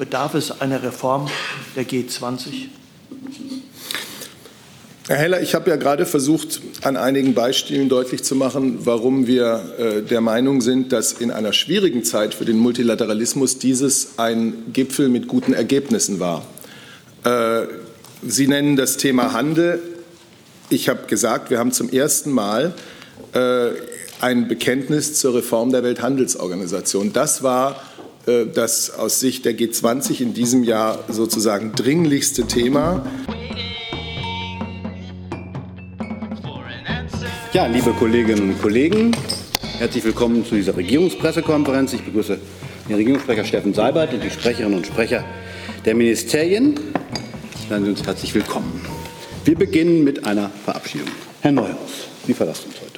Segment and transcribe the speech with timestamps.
[0.00, 1.28] Bedarf es einer Reform
[1.76, 2.68] der G20?
[5.06, 9.74] Herr Heller, ich habe ja gerade versucht, an einigen Beispielen deutlich zu machen, warum wir
[9.78, 15.10] äh, der Meinung sind, dass in einer schwierigen Zeit für den Multilateralismus dieses ein Gipfel
[15.10, 16.46] mit guten Ergebnissen war.
[17.24, 17.66] Äh,
[18.22, 19.82] Sie nennen das Thema Handel.
[20.70, 22.72] Ich habe gesagt, wir haben zum ersten Mal
[23.34, 23.68] äh,
[24.22, 27.12] ein Bekenntnis zur Reform der Welthandelsorganisation.
[27.12, 27.76] Das war
[28.54, 33.04] das aus Sicht der G20 in diesem Jahr sozusagen dringlichste Thema.
[37.52, 39.10] Ja, liebe Kolleginnen und Kollegen,
[39.78, 41.92] herzlich willkommen zu dieser Regierungspressekonferenz.
[41.92, 42.38] Ich begrüße
[42.88, 45.24] den Regierungssprecher Steffen Seibert und die Sprecherinnen und Sprecher
[45.84, 46.78] der Ministerien.
[47.68, 48.80] Seien Sie uns herzlich willkommen.
[49.44, 51.08] Wir beginnen mit einer Verabschiedung.
[51.40, 52.89] Herr Neuhaus, Sie verlassen uns heute.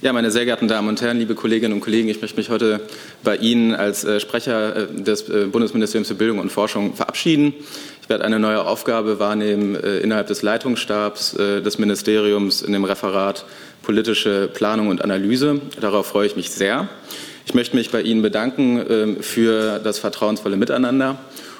[0.00, 2.82] Ja, meine sehr geehrten Damen und Herren, liebe Kolleginnen und Kollegen, ich möchte mich heute
[3.24, 7.52] bei Ihnen als äh, Sprecher äh, des äh, Bundesministeriums für Bildung und Forschung verabschieden.
[8.00, 13.44] Ich werde eine neue Aufgabe wahrnehmen innerhalb des Leitungsstabs des Ministeriums in dem Referat
[13.82, 15.60] politische Planung und Analyse.
[15.78, 16.88] Darauf freue ich mich sehr.
[17.44, 21.18] Ich möchte mich bei Ihnen bedanken ähm, für das vertrauensvolle Miteinander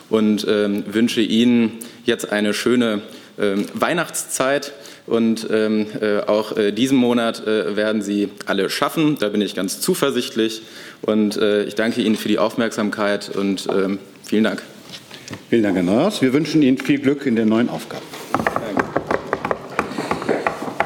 [0.09, 3.03] und ähm, wünsche Ihnen jetzt eine schöne
[3.39, 4.73] ähm, Weihnachtszeit.
[5.09, 9.17] Und ähm, äh, auch äh, diesen Monat äh, werden Sie alle schaffen.
[9.19, 10.63] Da bin ich ganz zuversichtlich.
[11.03, 14.63] Und äh, ich danke Ihnen für die Aufmerksamkeit und ähm, vielen Dank.
[15.49, 16.21] Vielen Dank, Herr Neuhaus.
[16.23, 18.05] Wir wünschen Ihnen viel Glück in den neuen Aufgaben.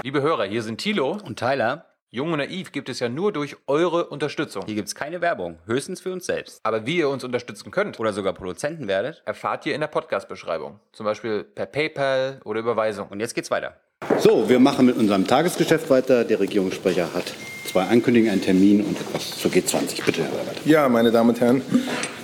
[0.05, 1.87] Liebe Hörer, hier sind Thilo und Tyler.
[2.11, 4.65] Jung und Naiv gibt es ja nur durch eure Unterstützung.
[4.67, 6.61] Hier gibt es keine Werbung, höchstens für uns selbst.
[6.63, 10.79] Aber wie ihr uns unterstützen könnt oder sogar Produzenten werdet, erfahrt ihr in der Podcast-Beschreibung.
[10.93, 13.09] Zum Beispiel per PayPal oder Überweisung.
[13.09, 13.81] Und jetzt geht's weiter.
[14.19, 16.25] So, wir machen mit unserem Tagesgeschäft weiter.
[16.25, 17.35] Der Regierungssprecher hat
[17.71, 20.05] zwei Ankündigungen, einen Termin und etwas zur G20.
[20.05, 20.57] Bitte, Herr Weibert.
[20.65, 21.63] Ja, meine Damen und Herren,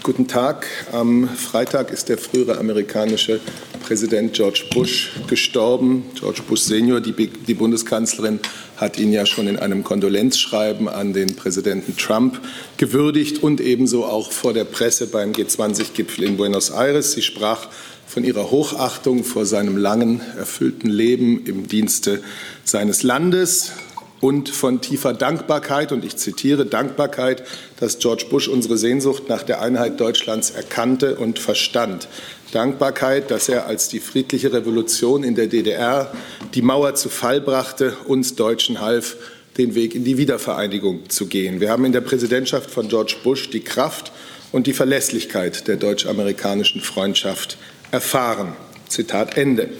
[0.02, 0.66] guten Tag.
[0.92, 3.40] Am Freitag ist der frühere amerikanische
[3.88, 6.04] Präsident George Bush gestorben.
[6.18, 8.40] George Bush Senior, die, die Bundeskanzlerin,
[8.76, 12.40] hat ihn ja schon in einem Kondolenzschreiben an den Präsidenten Trump
[12.76, 17.12] gewürdigt und ebenso auch vor der Presse beim G20-Gipfel in Buenos Aires.
[17.12, 17.68] Sie sprach
[18.08, 22.22] von ihrer Hochachtung vor seinem langen, erfüllten Leben im Dienste
[22.64, 23.72] seines Landes
[24.20, 27.44] und von tiefer Dankbarkeit, und ich zitiere Dankbarkeit,
[27.78, 32.08] dass George Bush unsere Sehnsucht nach der Einheit Deutschlands erkannte und verstand.
[32.52, 36.12] Dankbarkeit, dass er als die friedliche Revolution in der DDR
[36.54, 39.16] die Mauer zu Fall brachte, uns Deutschen half,
[39.58, 41.60] den Weg in die Wiedervereinigung zu gehen.
[41.60, 44.12] Wir haben in der Präsidentschaft von George Bush die Kraft
[44.50, 47.58] und die Verlässlichkeit der deutsch-amerikanischen Freundschaft
[47.90, 48.52] erfahren.
[48.88, 49.70] Zitat Ende.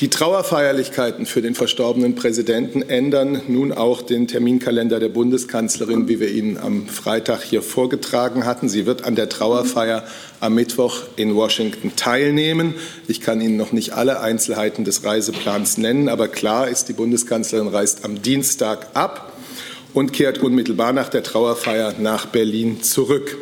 [0.00, 6.30] Die Trauerfeierlichkeiten für den verstorbenen Präsidenten ändern nun auch den Terminkalender der Bundeskanzlerin, wie wir
[6.30, 8.68] ihn am Freitag hier vorgetragen hatten.
[8.68, 10.04] Sie wird an der Trauerfeier
[10.38, 12.74] am Mittwoch in Washington teilnehmen.
[13.08, 17.66] Ich kann Ihnen noch nicht alle Einzelheiten des Reiseplans nennen, aber klar ist, die Bundeskanzlerin
[17.66, 19.32] reist am Dienstag ab
[19.94, 23.36] und kehrt unmittelbar nach der Trauerfeier nach Berlin zurück.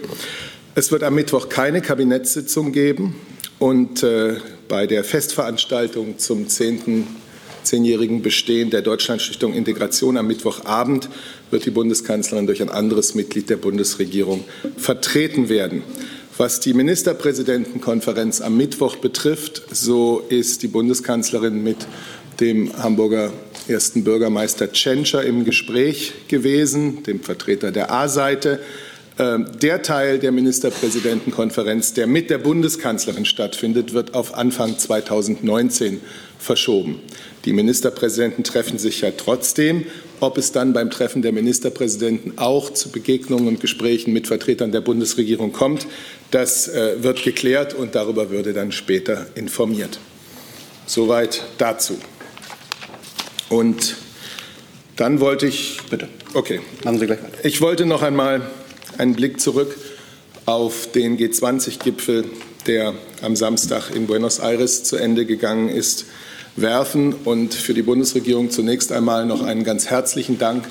[0.74, 3.14] Es wird am Mittwoch keine Kabinettssitzung geben.
[3.58, 4.36] Und äh,
[4.68, 7.06] bei der Festveranstaltung zum 10.
[7.62, 11.08] zehnjährigen Bestehen der Deutschlandstiftung Integration am Mittwochabend
[11.50, 14.44] wird die Bundeskanzlerin durch ein anderes Mitglied der Bundesregierung
[14.76, 15.82] vertreten werden.
[16.36, 21.78] Was die Ministerpräsidentenkonferenz am Mittwoch betrifft, so ist die Bundeskanzlerin mit
[22.40, 23.32] dem Hamburger
[23.68, 28.60] ersten Bürgermeister Tschentscher im Gespräch gewesen, dem Vertreter der A-Seite.
[29.18, 36.02] Ähm, der Teil der Ministerpräsidentenkonferenz, der mit der Bundeskanzlerin stattfindet, wird auf Anfang 2019
[36.38, 37.00] verschoben.
[37.46, 39.86] Die Ministerpräsidenten treffen sich ja trotzdem.
[40.20, 44.80] Ob es dann beim Treffen der Ministerpräsidenten auch zu Begegnungen und Gesprächen mit Vertretern der
[44.80, 45.86] Bundesregierung kommt,
[46.30, 49.98] das äh, wird geklärt und darüber würde dann später informiert.
[50.86, 51.98] Soweit dazu.
[53.48, 53.96] Und
[54.96, 55.78] dann wollte ich.
[55.88, 56.08] Bitte.
[56.34, 56.60] Okay.
[56.84, 57.44] Machen Sie gleich weiter.
[57.44, 58.42] Ich wollte noch einmal
[58.98, 59.76] einen Blick zurück
[60.46, 62.24] auf den G20-Gipfel,
[62.66, 66.06] der am Samstag in Buenos Aires zu Ende gegangen ist,
[66.56, 70.64] werfen und für die Bundesregierung zunächst einmal noch einen ganz herzlichen Dank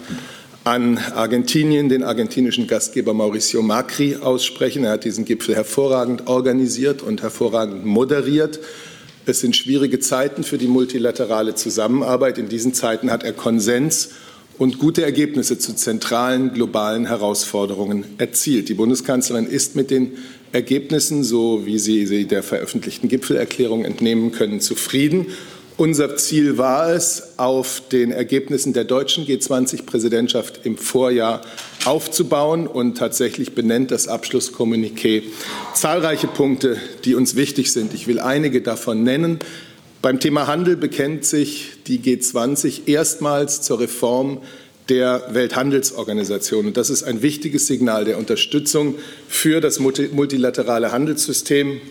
[0.63, 4.83] an Argentinien, den argentinischen Gastgeber Mauricio Macri aussprechen.
[4.83, 8.59] Er hat diesen Gipfel hervorragend organisiert und hervorragend moderiert.
[9.27, 12.39] Es sind schwierige Zeiten für die multilaterale Zusammenarbeit.
[12.39, 14.09] In diesen Zeiten hat er Konsens
[14.57, 18.69] und gute Ergebnisse zu zentralen globalen Herausforderungen erzielt.
[18.69, 20.13] Die Bundeskanzlerin ist mit den
[20.51, 25.27] Ergebnissen, so wie Sie sie der veröffentlichten Gipfelerklärung entnehmen können, zufrieden
[25.77, 31.41] Unser Ziel war es, auf den Ergebnissen der deutschen G20-Präsidentschaft im Vorjahr
[31.83, 32.65] aufzubauen.
[32.65, 35.23] Und tatsächlich benennt das Abschlusskommuniqué
[35.73, 37.93] zahlreiche Punkte, die uns wichtig sind.
[37.93, 39.39] Ich will einige davon nennen.
[40.05, 44.37] Beim Thema Handel bekennt sich die G20 erstmals zur Reform
[44.87, 46.67] der Welthandelsorganisation.
[46.67, 51.81] Und das ist ein wichtiges Signal der Unterstützung für das multilaterale Handelssystem,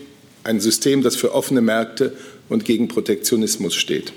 [0.45, 2.13] ein System, das für offene Märkte
[2.47, 4.13] und gegen Protektionismus steht.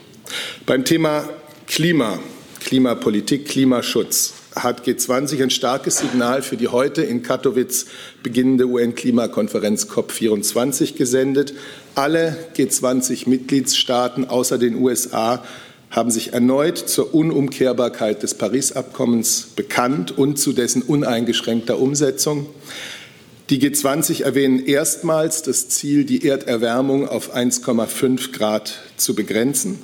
[0.65, 1.29] Beim Thema
[1.67, 2.21] Klima,
[2.61, 7.87] Klimapolitik, Klimaschutz hat G20 ein starkes Signal für die heute in Katowice
[8.23, 11.55] beginnende UN-Klimakonferenz COP24 gesendet.
[11.95, 15.43] Alle G20-Mitgliedstaaten außer den USA
[15.91, 22.47] haben sich erneut zur Unumkehrbarkeit des Paris-Abkommens bekannt und zu dessen uneingeschränkter Umsetzung.
[23.51, 29.79] Die G20 erwähnen erstmals das Ziel, die Erderwärmung auf 1,5 Grad zu begrenzen.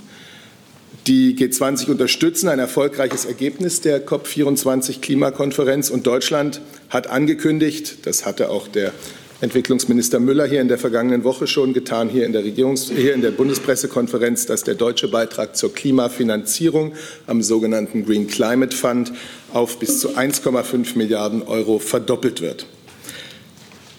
[1.07, 8.49] Die G20 unterstützen ein erfolgreiches Ergebnis der COP24 Klimakonferenz und Deutschland hat angekündigt, das hatte
[8.49, 8.95] auch der
[9.43, 13.21] Entwicklungsminister Müller hier in der vergangenen Woche schon getan, hier in der, Regierungs hier in
[13.21, 16.95] der Bundespressekonferenz, dass der deutsche Beitrag zur Klimafinanzierung
[17.27, 19.13] am sogenannten Green Climate Fund
[19.53, 22.65] auf bis zu 1,5 Milliarden Euro verdoppelt wird.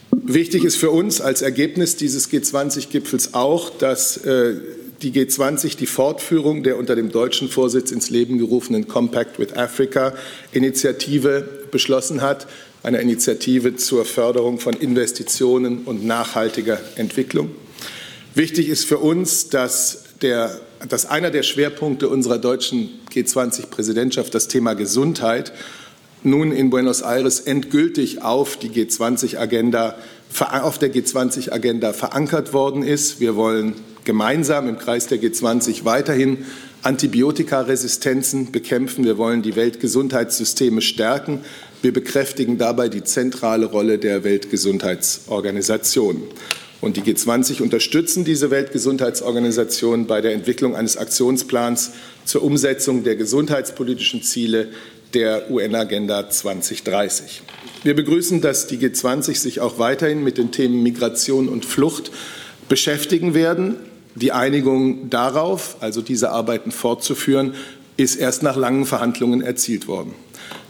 [0.10, 4.56] Wichtig ist für uns als Ergebnis dieses G20-Gipfels auch, dass äh,
[5.02, 10.14] die G20 die Fortführung der unter dem deutschen Vorsitz ins Leben gerufenen Compact with Africa
[10.52, 12.48] Initiative beschlossen hat,
[12.84, 17.52] einer Initiative zur Förderung von Investitionen und nachhaltiger Entwicklung.
[18.36, 24.74] Wichtig ist für uns, dass, der, dass einer der Schwerpunkte unserer deutschen G20-Präsidentschaft das Thema
[24.74, 25.54] Gesundheit
[26.24, 29.96] nun in Buenos Aires endgültig auf die G20-Agenda
[30.40, 33.20] auf der G20-Agenda verankert worden ist.
[33.20, 33.76] Wir wollen
[34.06, 36.46] gemeinsam im Kreis der G20 weiterhin
[36.84, 39.04] Antibiotikaresistenzen bekämpfen.
[39.04, 41.42] Wir wollen die Weltgesundheitssysteme stärken.
[41.82, 46.22] Wir bekräftigen dabei die zentrale Rolle der Weltgesundheitsorganisation.
[46.82, 51.92] Und die G20 unterstützen diese Weltgesundheitsorganisation bei der Entwicklung eines Aktionsplans
[52.26, 54.68] zur Umsetzung der gesundheitspolitischen Ziele
[55.16, 57.42] der UN-Agenda 2030.
[57.84, 62.12] Wir begrüßen, dass die G20 sich auch weiterhin mit den Themen Migration und Flucht
[62.68, 63.78] beschäftigen werden.
[64.16, 67.54] Die Einigung darauf, also diese Arbeiten fortzuführen,
[67.98, 70.14] ist erst nach langen Verhandlungen erzielt worden.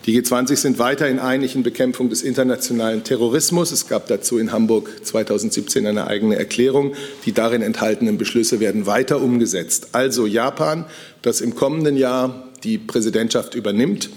[0.05, 3.71] Die G20 sind weiterhin einig in Bekämpfung des internationalen Terrorismus.
[3.71, 6.93] Es gab dazu in Hamburg 2017 eine eigene Erklärung.
[7.25, 9.89] Die darin enthaltenen Beschlüsse werden weiter umgesetzt.
[9.93, 10.85] Also Japan,
[11.23, 14.09] das im kommenden Jahr die Präsidentschaft übernimmt,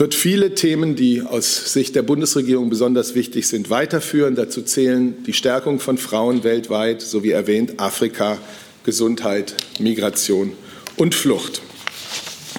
[0.00, 4.34] wird viele Themen, die aus Sicht der Bundesregierung besonders wichtig sind, weiterführen.
[4.34, 8.38] Dazu zählen die Stärkung von Frauen weltweit sowie erwähnt Afrika,
[8.82, 10.52] Gesundheit, Migration
[10.96, 11.60] und Flucht.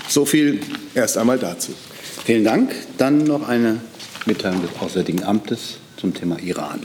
[0.08, 0.60] So viel
[0.94, 1.72] erst einmal dazu.
[2.26, 2.76] Vielen Dank.
[3.00, 3.82] Dann noch eine
[4.28, 6.82] Mitteilung des Auswärtigen Amtes zum Thema Iran.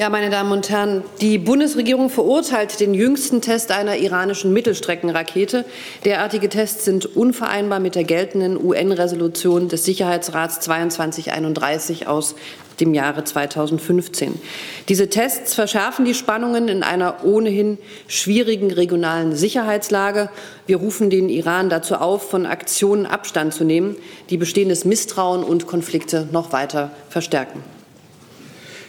[0.00, 5.64] Ja, meine Damen und Herren, die Bundesregierung verurteilt den jüngsten Test einer iranischen Mittelstreckenrakete.
[6.04, 12.36] Derartige Tests sind unvereinbar mit der geltenden UN-Resolution des Sicherheitsrats 2231 aus
[12.78, 14.40] dem Jahre 2015.
[14.88, 20.30] Diese Tests verschärfen die Spannungen in einer ohnehin schwierigen regionalen Sicherheitslage.
[20.68, 23.96] Wir rufen den Iran dazu auf, von Aktionen Abstand zu nehmen,
[24.30, 27.77] die bestehendes Misstrauen und Konflikte noch weiter verstärken.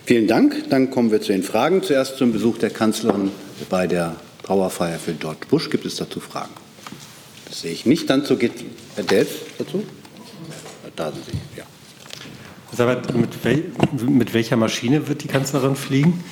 [0.09, 0.71] Vielen Dank.
[0.71, 1.83] Dann kommen wir zu den Fragen.
[1.83, 3.29] Zuerst zum Besuch der Kanzlerin
[3.69, 5.69] bei der Trauerfeier für George Bush.
[5.69, 6.49] Gibt es dazu Fragen?
[7.45, 8.09] Das sehe ich nicht.
[8.09, 8.53] Dann geht
[8.95, 9.83] Herr Delf dazu.
[10.95, 11.59] Da sind Sie.
[11.59, 13.13] Ja.
[13.13, 13.65] Mit, wel
[14.09, 16.23] mit welcher Maschine wird die Kanzlerin fliegen?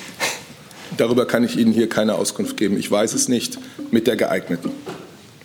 [0.96, 2.76] Darüber kann ich Ihnen hier keine Auskunft geben.
[2.78, 3.60] Ich weiß es nicht.
[3.92, 4.72] Mit der geeigneten.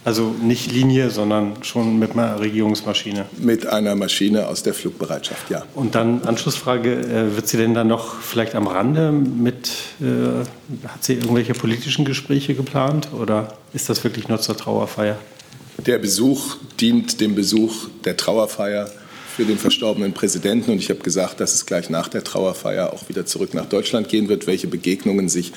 [0.06, 3.26] Also nicht Linie, sondern schon mit einer Regierungsmaschine.
[3.38, 5.64] Mit einer Maschine aus der Flugbereitschaft, ja.
[5.76, 11.04] Und dann Anschlussfrage, äh, wird sie denn dann noch vielleicht am Rande mit, äh, hat
[11.04, 15.18] sie irgendwelche politischen Gespräche geplant oder ist das wirklich nur zur Trauerfeier?
[15.78, 18.90] Der Besuch dient dem Besuch der Trauerfeier
[19.36, 20.72] für den verstorbenen Präsidenten.
[20.72, 24.08] Und ich habe gesagt, dass es gleich nach der Trauerfeier auch wieder zurück nach Deutschland
[24.08, 24.46] gehen wird.
[24.46, 25.54] Welche Begegnungen sich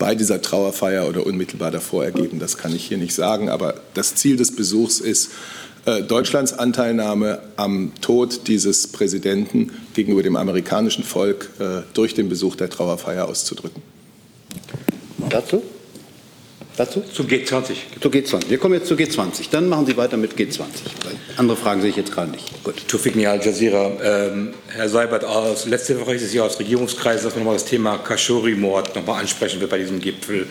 [0.00, 2.40] bei dieser Trauerfeier oder unmittelbar davor ergeben.
[2.40, 3.48] Das kann ich hier nicht sagen.
[3.48, 5.30] Aber das Ziel des Besuchs ist,
[5.84, 12.56] äh, Deutschlands Anteilnahme am Tod dieses Präsidenten gegenüber dem amerikanischen Volk äh, durch den Besuch
[12.56, 13.82] der Trauerfeier auszudrücken.
[15.28, 15.62] Dazu?
[16.80, 17.02] Dazu?
[17.12, 17.74] Zu G20.
[18.00, 18.48] Zu G20.
[18.48, 19.50] Wir kommen jetzt zu G20.
[19.50, 20.62] Dann machen Sie weiter mit G20.
[21.36, 22.64] Andere Fragen sehe ich jetzt gerade nicht.
[22.64, 22.88] Gut.
[22.88, 23.92] Tufik Al Jazeera.
[24.02, 27.66] Ähm, Herr Seibert, aus, letzte Woche ist es ja aus Regierungskreisen, dass man nochmal das
[27.66, 30.46] Thema Khashoggi-Mord nochmal ansprechen wird bei diesem Gipfel.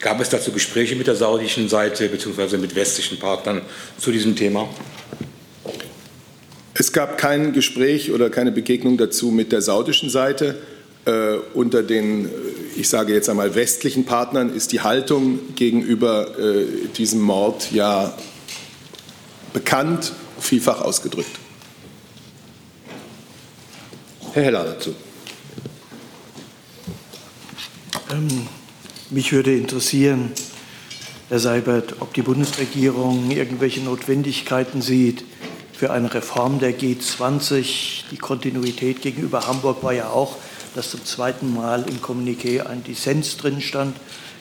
[0.00, 2.56] Gab es dazu Gespräche mit der saudischen Seite bzw.
[2.56, 3.60] mit westlichen Partnern
[3.98, 4.66] zu diesem Thema?
[6.72, 10.56] Es gab kein Gespräch oder keine Begegnung dazu mit der saudischen Seite.
[11.06, 12.28] Äh, unter den, äh,
[12.76, 18.16] ich sage jetzt einmal, westlichen Partnern ist die Haltung gegenüber äh, diesem Mord ja
[19.52, 21.38] bekannt, vielfach ausgedrückt.
[24.32, 24.94] Herr Heller dazu.
[28.10, 28.48] Ähm,
[29.10, 30.32] mich würde interessieren,
[31.28, 35.24] Herr Seibert, ob die Bundesregierung irgendwelche Notwendigkeiten sieht
[35.72, 38.04] für eine Reform der G20.
[38.10, 40.36] Die Kontinuität gegenüber Hamburg war ja auch
[40.74, 43.96] dass zum zweiten Mal im Kommuniqué ein Dissens drin stand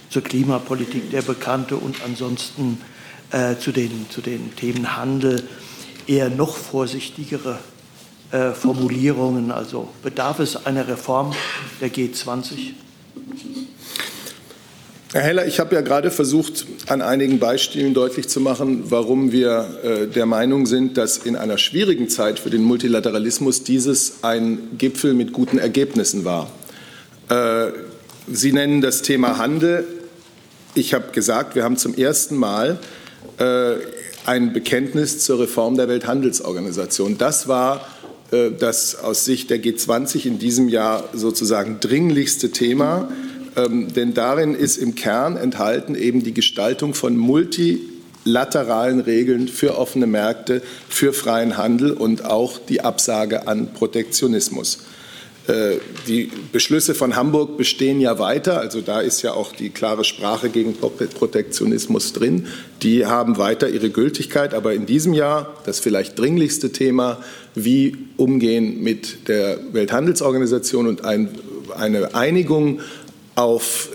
[0.10, 2.80] zur Klimapolitik, der bekannte und ansonsten
[3.32, 5.48] äh, zu, den, zu den Themen Handel
[6.08, 7.60] eher noch vorsichtigere
[8.32, 9.52] äh, Formulierungen.
[9.52, 11.34] Also bedarf es einer Reform
[11.82, 12.74] der G20?
[15.14, 19.78] Herr Heller, ich habe ja gerade versucht, an einigen Beispielen deutlich zu machen, warum wir
[19.84, 25.14] äh, der Meinung sind, dass in einer schwierigen Zeit für den Multilateralismus dieses ein Gipfel
[25.14, 26.50] mit guten Ergebnissen war.
[27.30, 27.74] Äh,
[28.26, 29.86] Sie nennen das Thema Handel.
[30.74, 32.80] Ich habe gesagt, wir haben zum ersten Mal
[33.38, 33.74] äh,
[34.26, 37.20] ein Bekenntnis zur Reform der Welthandelsorganisation.
[37.20, 37.88] Das war
[38.32, 43.12] das aus Sicht der G20 in diesem Jahr sozusagen dringlichste Thema
[43.56, 50.08] ähm, denn darin ist im Kern enthalten eben die Gestaltung von multilateralen Regeln für offene
[50.08, 54.80] Märkte, für freien Handel und auch die Absage an Protektionismus.
[55.48, 60.06] Äh, die Beschlüsse von Hamburg bestehen ja weiter, also da ist ja auch die klare
[60.06, 62.48] Sprache gegen Protektionismus drin.
[62.82, 67.22] Die haben weiter ihre Gültigkeit, aber in diesem Jahr das vielleicht dringlichste Thema,
[67.56, 71.30] wie umgehen mit der Welthandelsorganisation und ein,
[71.78, 72.80] eine Einigung
[73.36, 73.90] auf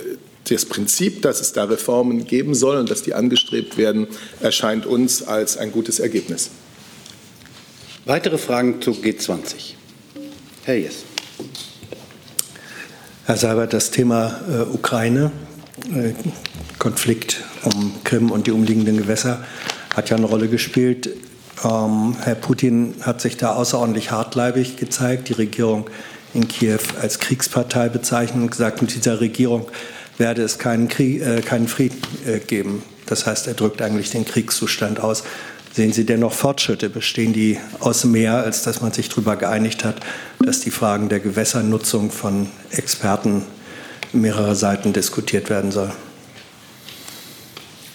[0.49, 4.07] das Prinzip, dass es da Reformen geben soll und dass die angestrebt werden,
[4.41, 6.51] erscheint uns als ein gutes Ergebnis.
[8.07, 9.75] Weitere Fragen zu G20?
[10.65, 11.05] Herr Jess.
[13.27, 15.31] Herr Seibert, das Thema äh, Ukraine,
[15.95, 16.15] äh,
[16.79, 19.45] Konflikt um Krim und die umliegenden Gewässer
[19.95, 21.11] hat ja eine Rolle gespielt.
[21.65, 25.29] Ähm, Herr Putin hat sich da außerordentlich hartleibig gezeigt.
[25.29, 25.91] Die Regierung
[26.35, 29.69] in Kiew als Kriegspartei bezeichnet und gesagt, mit dieser Regierung
[30.19, 32.83] werde es keinen, Krieg, äh, keinen Frieden äh, geben.
[33.07, 35.25] Das heißt, er drückt eigentlich den Kriegszustand aus.
[35.73, 36.91] Sehen Sie dennoch Fortschritte?
[36.91, 39.97] Bestehen die aus mehr, als dass man sich darüber geeinigt hat,
[40.41, 43.43] dass die Fragen der Gewässernutzung von Experten
[44.13, 45.93] mehrerer Seiten diskutiert werden soll?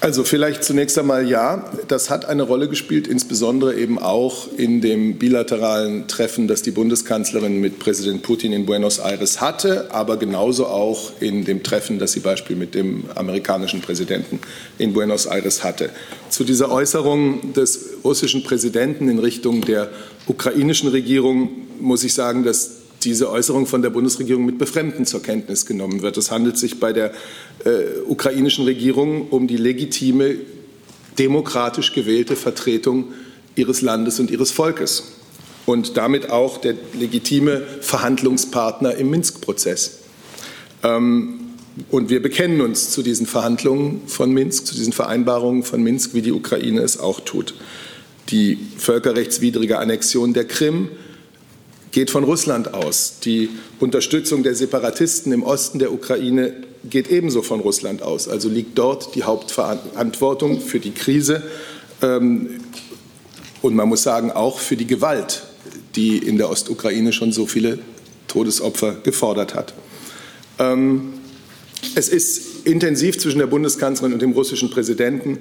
[0.04, 5.16] Also vielleicht zunächst einmal ja, das hat eine Rolle gespielt, insbesondere eben auch in dem
[5.16, 11.12] bilateralen Treffen, das die Bundeskanzlerin mit Präsident Putin in Buenos Aires hatte, aber genauso auch
[11.20, 14.40] in dem Treffen, das sie beispielsweise mit dem amerikanischen Präsidenten
[14.76, 15.88] in Buenos Aires hatte.
[16.28, 19.88] Zu dieser Äußerung des russischen Präsidenten in Richtung der
[20.26, 21.48] ukrainischen Regierung
[21.80, 22.72] muss ich sagen, dass
[23.04, 26.16] diese Äußerung von der Bundesregierung mit Befremden zur Kenntnis genommen wird.
[26.16, 27.12] Es handelt sich bei der
[27.64, 30.36] äh, ukrainischen Regierung um die legitime,
[31.18, 33.12] demokratisch gewählte Vertretung
[33.56, 35.12] ihres Landes und ihres Volkes
[35.66, 40.00] und damit auch der legitime Verhandlungspartner im Minsk-Prozess.
[40.82, 41.40] Ähm,
[41.90, 46.22] und wir bekennen uns zu diesen Verhandlungen von Minsk, zu diesen Vereinbarungen von Minsk, wie
[46.22, 47.54] die Ukraine es auch tut.
[48.30, 50.90] Die völkerrechtswidrige Annexion der Krim,
[51.94, 53.20] geht von Russland aus.
[53.24, 56.52] Die Unterstützung der Separatisten im Osten der Ukraine
[56.90, 58.28] geht ebenso von Russland aus.
[58.28, 61.42] Also liegt dort die Hauptverantwortung für die Krise
[62.02, 62.60] ähm,
[63.62, 65.44] und man muss sagen auch für die Gewalt,
[65.96, 67.78] die in der Ostukraine schon so viele
[68.28, 69.74] Todesopfer gefordert hat.
[70.58, 71.14] Ähm,
[71.94, 75.38] es ist intensiv zwischen der Bundeskanzlerin und dem russischen Präsidenten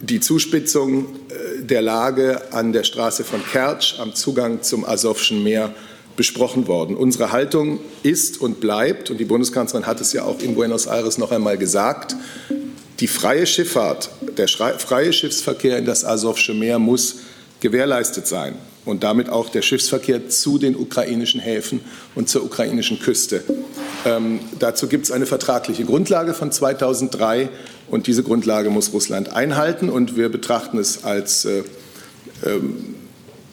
[0.00, 5.74] die Zuspitzung äh, der Lage an der Straße von Kertsch am Zugang zum Asowschen Meer
[6.18, 6.96] besprochen worden.
[6.96, 11.16] Unsere Haltung ist und bleibt, und die Bundeskanzlerin hat es ja auch in Buenos Aires
[11.16, 12.16] noch einmal gesagt,
[12.98, 17.20] die freie Schifffahrt, der freie Schiffsverkehr in das Asowsche Meer muss
[17.60, 21.80] gewährleistet sein und damit auch der Schiffsverkehr zu den ukrainischen Häfen
[22.16, 23.44] und zur ukrainischen Küste.
[24.04, 27.48] Ähm, dazu gibt es eine vertragliche Grundlage von 2003
[27.88, 29.88] und diese Grundlage muss Russland einhalten.
[29.88, 31.62] Und wir betrachten es als, äh,
[32.44, 32.96] ähm,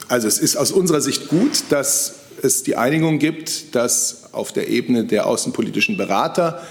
[0.08, 2.15] also es ist aus unserer Sicht gut, dass
[2.46, 6.64] es die Einigung gibt, dass auf der Ebene der außenpolitischen Berater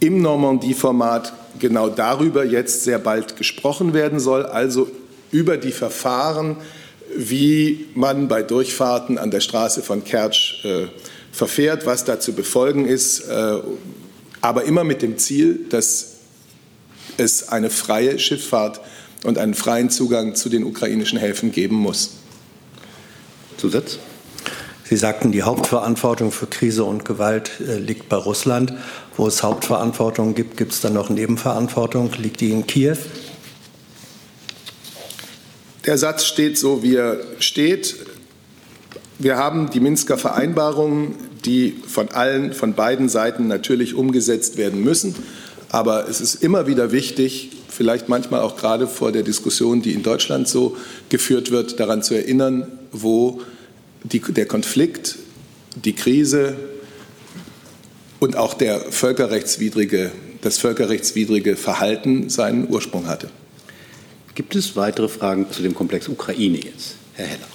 [0.00, 4.88] im Normandie-Format genau darüber jetzt sehr bald gesprochen werden soll, also
[5.30, 6.56] über die Verfahren,
[7.16, 10.86] wie man bei Durchfahrten an der Straße von Kertsch äh,
[11.32, 13.58] verfährt, was da zu befolgen ist, äh,
[14.40, 16.16] aber immer mit dem Ziel, dass
[17.16, 18.80] es eine freie Schifffahrt
[19.24, 22.10] und einen freien Zugang zu den ukrainischen Häfen geben muss.
[23.56, 23.98] Zusatz?
[24.88, 28.72] Sie sagten, die Hauptverantwortung für Krise und Gewalt äh, liegt bei Russland.
[29.18, 32.10] Wo es Hauptverantwortung gibt, gibt es dann noch Nebenverantwortung?
[32.16, 32.96] Liegt die in Kiew?
[35.84, 37.96] Der Satz steht so, wie er steht.
[39.18, 45.14] Wir haben die Minsker Vereinbarungen, die von allen, von beiden Seiten natürlich umgesetzt werden müssen.
[45.68, 50.02] Aber es ist immer wieder wichtig, vielleicht manchmal auch gerade vor der Diskussion, die in
[50.02, 50.78] Deutschland so
[51.10, 53.42] geführt wird, daran zu erinnern, wo
[54.04, 55.16] die, der Konflikt,
[55.84, 56.56] die Krise
[58.20, 63.30] und auch der völkerrechtswidrige, das völkerrechtswidrige Verhalten seinen Ursprung hatte.
[64.34, 66.96] Gibt es weitere Fragen zu dem Komplex Ukraine jetzt?
[67.14, 67.48] Herr Heller.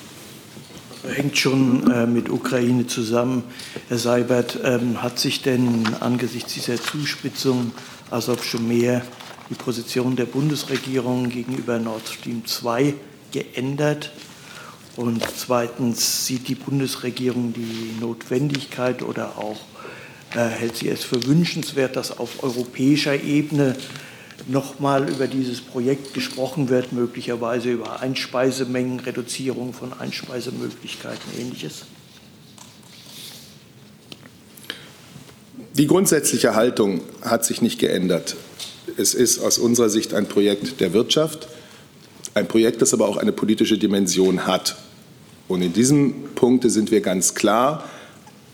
[1.15, 3.43] Hängt schon äh, mit Ukraine zusammen.
[3.89, 7.71] Herr Seibert, ähm, hat sich denn angesichts dieser Zuspitzung
[8.09, 9.01] Azov schon mehr
[9.49, 12.93] die Position der Bundesregierung gegenüber Nord Stream 2
[13.31, 14.11] geändert?
[14.95, 19.59] Und zweitens sieht die Bundesregierung die Notwendigkeit oder auch
[20.35, 23.75] äh, hält sie es für wünschenswert, dass auf europäischer Ebene
[24.47, 31.85] nochmal über dieses Projekt gesprochen wird, möglicherweise über Einspeisemengen, Reduzierung von Einspeisemöglichkeiten, ähnliches?
[35.75, 38.35] Die grundsätzliche Haltung hat sich nicht geändert.
[38.97, 41.47] Es ist aus unserer Sicht ein Projekt der Wirtschaft,
[42.35, 44.75] ein Projekt, das aber auch eine politische Dimension hat.
[45.47, 47.89] Und in diesem Punkt sind wir ganz klar,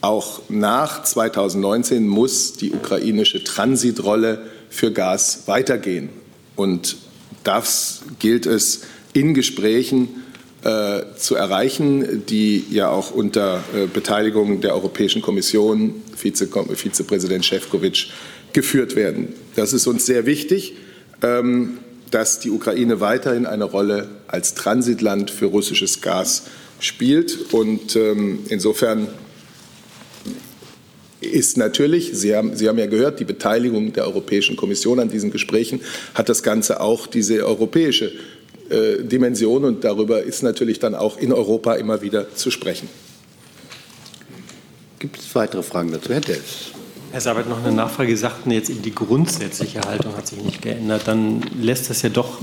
[0.01, 6.09] auch nach 2019 muss die ukrainische Transitrolle für Gas weitergehen.
[6.55, 6.97] Und
[7.43, 8.81] das gilt es
[9.13, 10.23] in Gesprächen
[10.63, 18.11] äh, zu erreichen, die ja auch unter äh, Beteiligung der Europäischen Kommission, Vize Vizepräsident Šefčovič,
[18.53, 19.33] geführt werden.
[19.55, 20.75] Das ist uns sehr wichtig.
[21.21, 21.79] Ähm,
[22.11, 26.43] dass die Ukraine weiterhin eine Rolle als Transitland für russisches Gas
[26.79, 27.53] spielt.
[27.53, 29.07] Und ähm, insofern
[31.21, 35.31] ist natürlich, Sie haben, Sie haben ja gehört, die Beteiligung der Europäischen Kommission an diesen
[35.31, 35.81] Gesprächen
[36.13, 38.13] hat das Ganze auch diese europäische
[38.69, 42.87] äh, Dimension und darüber ist natürlich dann auch in Europa immer wieder zu sprechen.
[44.99, 46.09] Gibt es weitere Fragen dazu?
[46.09, 46.71] Herr Dels.
[47.11, 48.11] Herr Sabat, noch eine Nachfrage.
[48.11, 51.03] Sie sagten jetzt, die grundsätzliche Haltung hat sich nicht geändert.
[51.05, 52.39] Dann lässt das ja doch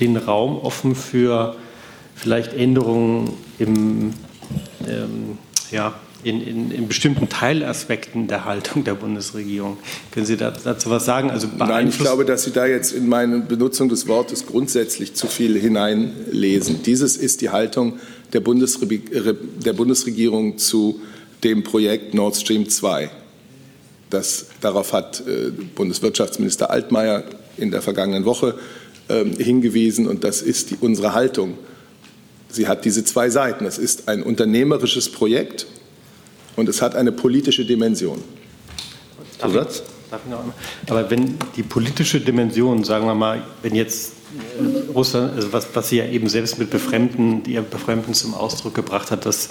[0.00, 1.54] den Raum offen für
[2.20, 4.12] vielleicht Änderungen im,
[4.86, 5.38] ähm,
[5.70, 9.78] ja, in, in, in, bestimmten Teilaspekten der Haltung der Bundesregierung.
[10.10, 11.30] Können Sie dazu was sagen?
[11.30, 15.28] Also Nein, ich glaube, dass Sie da jetzt in meine Benutzung des Wortes grundsätzlich zu
[15.28, 16.82] viel hineinlesen.
[16.82, 17.98] Dieses ist die Haltung
[18.34, 21.00] der, Bundesre der Bundesregierung zu
[21.42, 23.10] dem Projekt Nord Stream 2.
[24.10, 27.24] Das, darauf hat äh, Bundeswirtschaftsminister Altmaier
[27.56, 28.58] in der vergangenen Woche
[29.08, 31.56] äh, hingewiesen und das ist die, unsere Haltung.
[32.50, 33.64] Sie hat diese zwei Seiten.
[33.66, 35.66] Es ist ein unternehmerisches Projekt
[36.56, 38.22] und es hat eine politische Dimension.
[39.40, 39.82] Zusatz?
[40.88, 44.12] Aber wenn die politische Dimension, sagen wir mal, wenn jetzt
[44.58, 48.34] äh, Russland, also was, was sie ja eben selbst mit Befremden, die ihr Befremden zum
[48.34, 49.50] Ausdruck gebracht hat, dass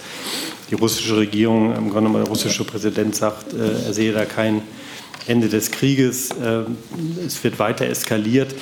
[0.70, 4.62] die russische Regierung, im Grunde genommen der russische Präsident sagt, äh, er sehe da kein
[5.28, 6.64] Ende des Krieges, äh,
[7.26, 8.54] es wird weiter eskaliert.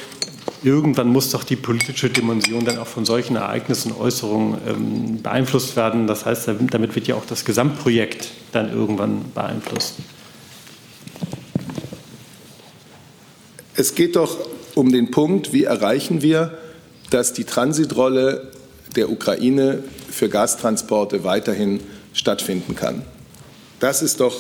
[0.64, 6.08] Irgendwann muss doch die politische Dimension dann auch von solchen Ereignissen, Äußerungen ähm, beeinflusst werden.
[6.08, 9.96] Das heißt, damit wird ja auch das Gesamtprojekt dann irgendwann beeinflusst.
[13.76, 14.38] Es geht doch
[14.74, 16.58] um den Punkt, wie erreichen wir,
[17.12, 18.52] dass die Transitrolle
[18.96, 21.80] der Ukraine für Gastransporte weiterhin
[22.14, 23.04] stattfinden kann.
[23.80, 24.36] Das ist doch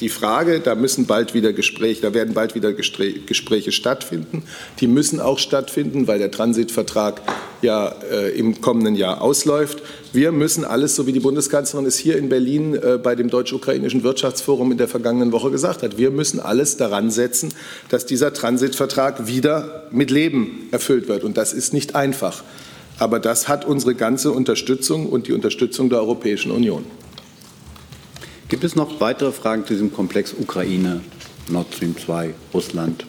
[0.00, 0.60] die Frage.
[0.60, 4.42] Da müssen bald wieder Gespräche, da werden bald wieder Gespräche stattfinden.
[4.80, 7.22] Die müssen auch stattfinden, weil der Transitvertrag
[7.62, 9.82] ja äh, im kommenden Jahr ausläuft.
[10.12, 14.02] Wir müssen alles, so wie die Bundeskanzlerin es hier in Berlin äh, bei dem Deutsch-Ukrainischen
[14.02, 17.54] Wirtschaftsforum in der vergangenen Woche gesagt hat, wir müssen alles daran setzen,
[17.88, 21.24] dass dieser Transitvertrag wieder mit Leben erfüllt wird.
[21.24, 22.42] Und das ist nicht einfach.
[22.98, 26.84] Aber das hat unsere ganze Unterstützung und die Unterstützung der Europäischen Union.
[28.52, 31.00] Gibt es noch weitere Fragen zu diesem Komplex Ukraine,
[31.48, 33.06] Nord Stream 2, Russland?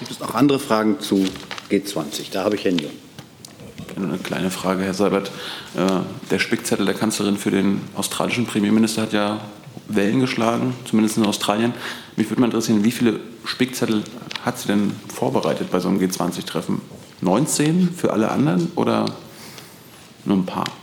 [0.00, 1.24] Gibt es noch andere Fragen zu
[1.70, 2.32] G20?
[2.32, 2.90] Da habe ich Herrn.
[3.94, 5.30] Eine kleine Frage, Herr Seibert.
[5.76, 6.00] Äh,
[6.32, 9.40] der Spickzettel der Kanzlerin für den australischen Premierminister hat ja
[9.86, 11.72] Wellen geschlagen, zumindest in Australien.
[12.16, 14.02] Mich würde mal interessieren, wie viele Spickzettel
[14.44, 16.80] hat sie denn vorbereitet bei so einem G20-Treffen?
[17.20, 19.04] 19 für alle anderen oder
[20.24, 20.79] nur ein paar?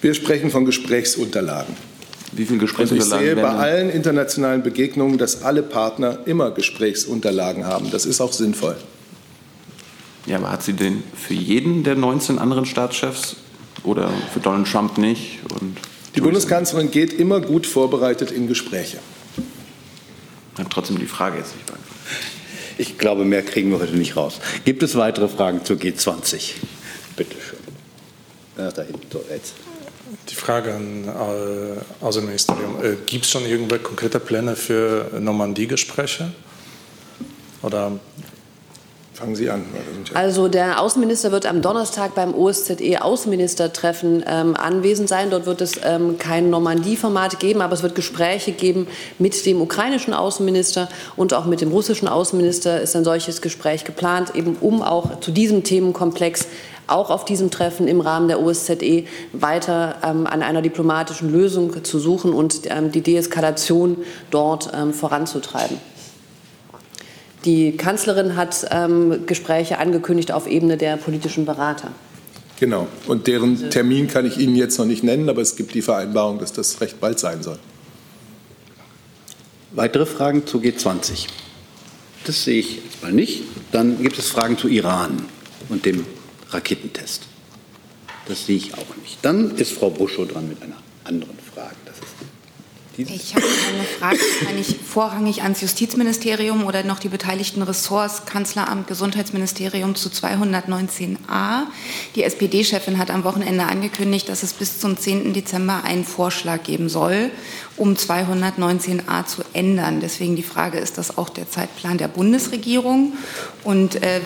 [0.00, 1.76] Wir sprechen von Gesprächsunterlagen.
[2.32, 6.50] Wie viele Und ich Gesprächsunterlagen sehe bei denn- allen internationalen Begegnungen, dass alle Partner immer
[6.52, 7.90] Gesprächsunterlagen haben.
[7.90, 8.76] Das ist auch sinnvoll.
[10.26, 13.36] Ja, aber hat sie den für jeden der 19 anderen Staatschefs
[13.84, 15.38] oder für Donald Trump nicht?
[15.60, 15.76] Und
[16.14, 18.98] Die Bundeskanzlerin geht immer gut vorbereitet in Gespräche.
[20.54, 21.96] Ich habe trotzdem die Frage jetzt nicht beantwortet.
[22.78, 24.40] Ich glaube, mehr kriegen wir heute nicht raus.
[24.64, 26.52] Gibt es weitere Fragen zur G20?
[27.16, 27.58] Bitte schön.
[28.56, 29.54] Ja, da hinten, so jetzt.
[30.28, 32.84] Die Frage an äh, Außenministerium.
[32.84, 36.32] Äh, Gibt es schon irgendwelche konkrete Pläne für Normandie-Gespräche?
[37.62, 37.92] Oder
[39.20, 39.64] fangen Sie an.
[40.14, 45.28] Also der Außenminister wird am Donnerstag beim OSZE-Außenministertreffen ähm, anwesend sein.
[45.30, 48.86] Dort wird es ähm, kein Normandie-Format geben, aber es wird Gespräche geben
[49.18, 54.34] mit dem ukrainischen Außenminister und auch mit dem russischen Außenminister ist ein solches Gespräch geplant,
[54.34, 56.46] eben um auch zu diesem Themenkomplex
[56.90, 61.98] auch auf diesem Treffen im Rahmen der OSZE weiter ähm, an einer diplomatischen Lösung zu
[61.98, 63.98] suchen und ähm, die Deeskalation
[64.30, 65.78] dort ähm, voranzutreiben.
[67.44, 71.90] Die Kanzlerin hat ähm, Gespräche angekündigt auf Ebene der politischen Berater.
[72.58, 72.86] Genau.
[73.06, 76.38] Und deren Termin kann ich Ihnen jetzt noch nicht nennen, aber es gibt die Vereinbarung,
[76.38, 77.58] dass das recht bald sein soll.
[79.72, 81.28] Weitere Fragen zu G20?
[82.24, 83.44] Das sehe ich jetzt mal nicht.
[83.72, 85.24] Dann gibt es Fragen zu Iran
[85.70, 86.04] und dem
[86.50, 87.22] Raketentest.
[88.26, 89.18] Das sehe ich auch nicht.
[89.22, 91.39] Dann ist Frau Buschow dran mit einer anderen
[93.04, 93.14] diese.
[93.14, 99.94] Ich habe eine Frage, wahrscheinlich vorrangig ans Justizministerium oder noch die beteiligten Ressorts, Kanzleramt, Gesundheitsministerium
[99.94, 101.62] zu 219a.
[102.14, 105.32] Die SPD-Chefin hat am Wochenende angekündigt, dass es bis zum 10.
[105.32, 107.30] Dezember einen Vorschlag geben soll,
[107.76, 110.00] um 219a zu ändern.
[110.00, 113.14] Deswegen die Frage, ist das auch der Zeitplan der Bundesregierung?
[113.64, 114.20] Und äh,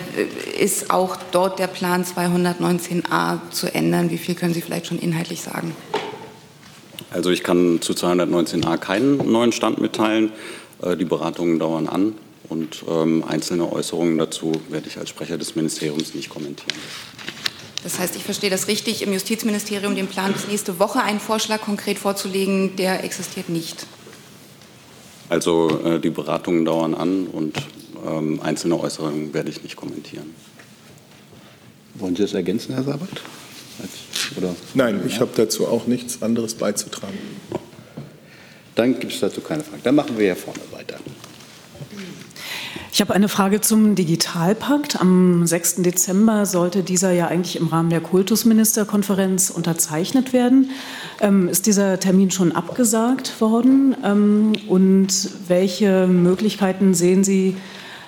[0.59, 4.09] ist auch dort der Plan, 219a zu ändern?
[4.09, 5.75] Wie viel können Sie vielleicht schon inhaltlich sagen?
[7.11, 10.31] Also ich kann zu 219a keinen neuen Stand mitteilen.
[10.81, 12.13] Äh, Die Beratungen dauern an
[12.49, 16.77] und ähm, einzelne Äußerungen dazu werde ich als Sprecher des Ministeriums nicht kommentieren.
[17.83, 21.61] Das heißt, ich verstehe das richtig, im Justizministerium den Plan bis nächste Woche einen Vorschlag
[21.61, 23.85] konkret vorzulegen, der existiert nicht.
[25.29, 27.57] Also äh, die Beratungen dauern an und
[28.05, 30.33] ähm, einzelne Äußerungen werde ich nicht kommentieren.
[31.95, 33.21] Wollen Sie das ergänzen, Herr Sabat?
[34.37, 34.55] Oder?
[34.73, 37.17] Nein, ich habe dazu auch nichts anderes beizutragen.
[38.75, 39.81] Dann gibt es dazu keine Fragen.
[39.83, 40.97] Dann machen wir hier vorne weiter.
[42.95, 45.01] Ich habe eine Frage zum Digitalpakt.
[45.01, 45.81] Am 6.
[45.83, 50.71] Dezember sollte dieser ja eigentlich im Rahmen der Kultusministerkonferenz unterzeichnet werden.
[51.19, 53.97] Ähm, ist dieser Termin schon abgesagt worden?
[54.01, 57.57] Ähm, und welche Möglichkeiten sehen Sie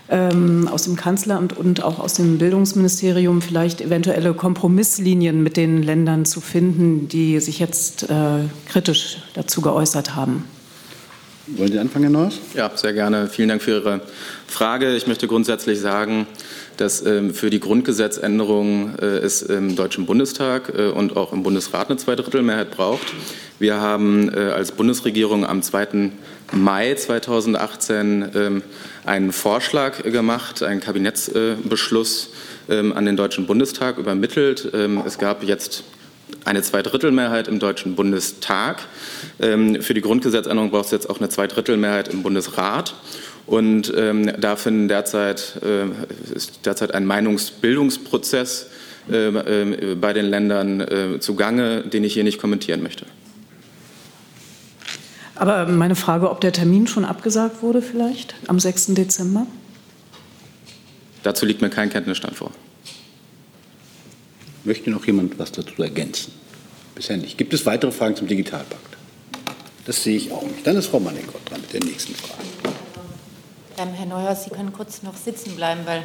[0.10, 6.26] ähm, aus dem Kanzleramt und auch aus dem Bildungsministerium, vielleicht eventuelle Kompromisslinien mit den Ländern
[6.26, 10.46] zu finden, die sich jetzt äh, kritisch dazu geäußert haben?
[11.56, 12.40] Wollen Sie anfangen, Herr Neuers?
[12.56, 13.28] Ja, sehr gerne.
[13.28, 14.02] Vielen Dank für Ihre
[14.48, 14.98] Frage.
[14.98, 16.28] Ich möchte grundsätzlich sagen,
[16.76, 21.90] dass ähm, für die Grundgesetzänderung äh, es im Deutschen Bundestag äh, und auch im Bundesrat
[21.90, 23.14] eine Zweidrittelmehrheit braucht.
[23.60, 26.12] Wir haben äh, als Bundesregierung am 2.
[26.52, 28.64] Mai 2018 ähm,
[29.08, 32.30] einen Vorschlag gemacht, einen Kabinettsbeschluss
[32.70, 34.70] ähm, an den Deutschen Bundestag übermittelt.
[34.74, 35.84] Ähm, Es gab jetzt
[36.46, 38.84] eine Zweidrittelmehrheit im Deutschen Bundestag.
[39.40, 42.96] Ähm, Für die Grundgesetzänderung braucht es jetzt auch eine Zweidrittelmehrheit im Bundesrat.
[43.46, 48.68] Und da finden derzeit, äh, ist derzeit ein Meinungsbildungsprozess
[49.10, 53.06] äh, äh, bei den Ländern äh, zugange, den ich hier nicht kommentieren möchte.
[55.40, 58.88] Aber meine Frage, ob der Termin schon abgesagt wurde vielleicht am 6.
[58.88, 59.46] Dezember?
[61.24, 62.52] Dazu liegt mir kein Kenntnisstand vor.
[64.64, 66.34] Möchte noch jemand was dazu ergänzen?
[66.96, 67.38] Bisher nicht.
[67.38, 68.98] Gibt es weitere Fragen zum Digitalpakt?
[69.86, 70.66] Das sehe ich auch nicht.
[70.66, 72.44] Dann ist Frau Manningott dran mit der nächsten Frage.
[73.78, 76.04] Ähm, Herr Neuhaus, Sie können kurz noch sitzen bleiben, weil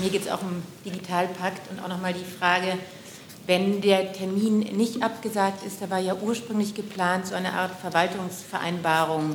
[0.00, 2.78] mir geht es auch um Digitalpakt und auch noch mal die Frage,
[3.50, 9.34] wenn der Termin nicht abgesagt ist, da war ja ursprünglich geplant, so eine Art Verwaltungsvereinbarung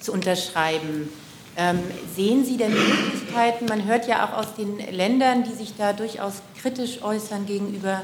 [0.00, 1.10] zu unterschreiben.
[1.58, 1.80] Ähm,
[2.16, 6.40] sehen Sie denn Möglichkeiten, man hört ja auch aus den Ländern, die sich da durchaus
[6.62, 8.00] kritisch äußern gegenüber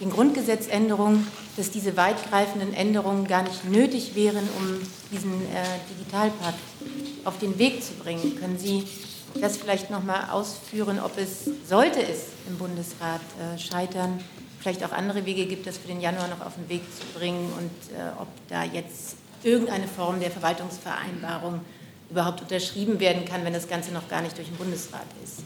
[0.00, 4.80] den Grundgesetzänderungen, dass diese weitgreifenden Änderungen gar nicht nötig wären, um
[5.12, 6.58] diesen äh, Digitalpakt
[7.22, 8.34] auf den Weg zu bringen.
[8.40, 8.82] Können Sie
[9.40, 14.18] das vielleicht noch mal ausführen, ob es, sollte es im Bundesrat äh, scheitern,
[14.60, 17.52] vielleicht auch andere Wege gibt, das für den Januar noch auf den Weg zu bringen
[17.58, 21.60] und äh, ob da jetzt irgendeine Form der Verwaltungsvereinbarung
[22.10, 25.42] überhaupt unterschrieben werden kann, wenn das Ganze noch gar nicht durch den Bundesrat ist.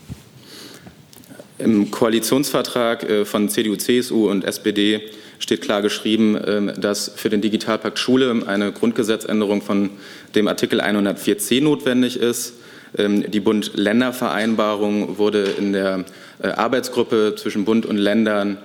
[1.59, 5.01] Im Koalitionsvertrag äh, von CDU, CSU und SPD
[5.39, 9.91] steht klar geschrieben, ähm, dass für den Digitalpakt Schule eine Grundgesetzänderung von
[10.35, 12.55] dem Artikel 104c notwendig ist.
[12.97, 16.05] Ähm, die Bund-Länder-Vereinbarung wurde in der
[16.43, 18.59] äh, Arbeitsgruppe zwischen Bund und Ländern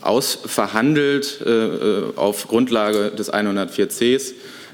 [0.00, 4.32] ausverhandelt äh, auf Grundlage des 104cs.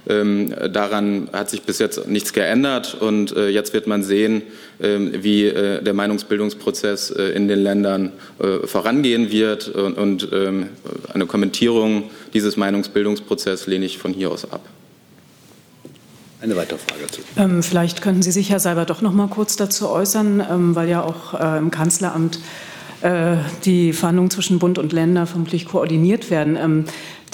[0.08, 4.42] Ähm, daran hat sich bis jetzt nichts geändert und äh, jetzt wird man sehen,
[4.80, 10.70] ähm, wie äh, der Meinungsbildungsprozess äh, in den Ländern äh, vorangehen wird und, und ähm,
[11.14, 14.62] eine Kommentierung dieses Meinungsbildungsprozesses lehne ich von hier aus ab.
[16.40, 17.20] Eine weitere Frage dazu.
[17.36, 20.88] Ähm, vielleicht könnten Sie sich, Herr Seiber, doch noch mal kurz dazu äußern, ähm, weil
[20.88, 22.40] ja auch äh, im Kanzleramt
[23.02, 26.56] äh, die Verhandlungen zwischen Bund und Ländern vermutlich koordiniert werden.
[26.56, 26.84] Ähm,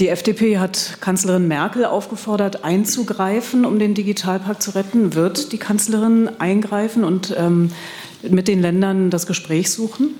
[0.00, 5.14] die FDP hat Kanzlerin Merkel aufgefordert, einzugreifen, um den Digitalpakt zu retten.
[5.14, 7.70] Wird die Kanzlerin eingreifen und ähm,
[8.22, 10.14] mit den Ländern das Gespräch suchen?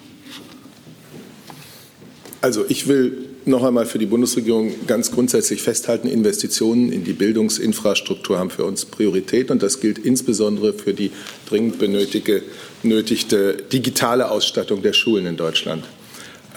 [2.40, 8.38] Also ich will noch einmal für die Bundesregierung ganz grundsätzlich festhalten, Investitionen in die Bildungsinfrastruktur
[8.38, 11.11] haben für uns Priorität und das gilt insbesondere für die
[11.48, 12.42] dringend benötigte
[12.83, 15.85] digitale Ausstattung der Schulen in Deutschland.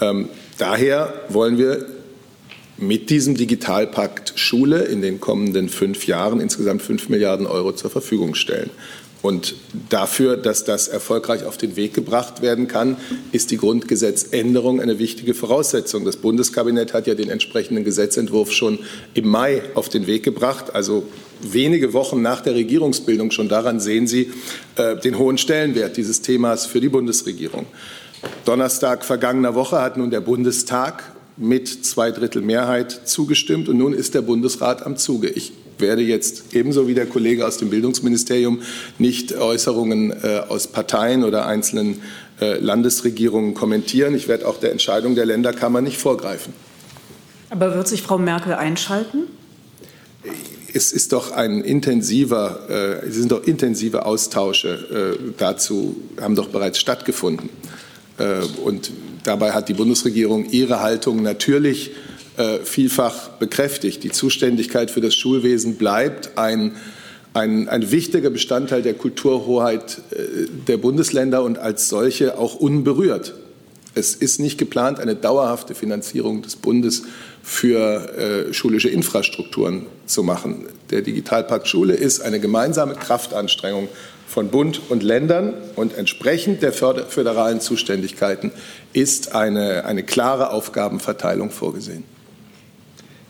[0.00, 1.86] Ähm, daher wollen wir
[2.78, 8.34] mit diesem Digitalpakt Schule in den kommenden fünf Jahren insgesamt fünf Milliarden Euro zur Verfügung
[8.34, 8.70] stellen.
[9.22, 9.54] Und
[9.88, 12.96] dafür, dass das erfolgreich auf den Weg gebracht werden kann,
[13.30, 16.04] ist die Grundgesetzänderung eine wichtige Voraussetzung.
[16.04, 18.80] Das Bundeskabinett hat ja den entsprechenden Gesetzentwurf schon
[19.14, 21.04] im Mai auf den Weg gebracht, also
[21.40, 23.30] wenige Wochen nach der Regierungsbildung.
[23.30, 24.32] Schon daran sehen Sie
[24.74, 27.66] äh, den hohen Stellenwert dieses Themas für die Bundesregierung.
[28.44, 34.14] Donnerstag vergangener Woche hat nun der Bundestag mit zwei Drittel Mehrheit zugestimmt und nun ist
[34.14, 35.28] der Bundesrat am Zuge.
[35.28, 38.62] Ich werde jetzt ebenso wie der Kollege aus dem Bildungsministerium
[38.98, 42.00] nicht Äußerungen äh, aus Parteien oder einzelnen
[42.40, 44.14] äh, Landesregierungen kommentieren.
[44.14, 46.54] Ich werde auch der Entscheidung der Länderkammer nicht vorgreifen.
[47.50, 49.24] Aber wird sich Frau Merkel einschalten?
[50.72, 56.78] Es ist doch ein intensiver, äh, es sind doch intensive Austausche dazu, haben doch bereits
[56.78, 57.50] stattgefunden.
[58.64, 58.90] Und
[59.24, 61.90] dabei hat die Bundesregierung ihre Haltung natürlich
[62.64, 64.02] vielfach bekräftigt.
[64.04, 66.76] Die Zuständigkeit für das Schulwesen bleibt ein,
[67.34, 73.34] ein, ein wichtiger Bestandteil der Kulturhoheit äh, der Bundesländer und als solche auch unberührt.
[73.94, 77.02] Es ist nicht geplant, eine dauerhafte Finanzierung des Bundes
[77.42, 80.66] für äh, schulische Infrastrukturen zu machen.
[80.90, 83.88] Der Digitalpakt Schule ist eine gemeinsame Kraftanstrengung
[84.26, 88.50] von Bund und Ländern und entsprechend der föderalen Zuständigkeiten
[88.94, 92.04] ist eine, eine klare Aufgabenverteilung vorgesehen.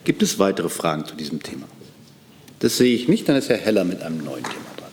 [0.04, 1.66] Gibt es weitere Fragen zu diesem Thema?
[2.58, 3.28] Das sehe ich nicht.
[3.28, 4.90] Dann ist Herr Heller mit einem neuen Thema dran.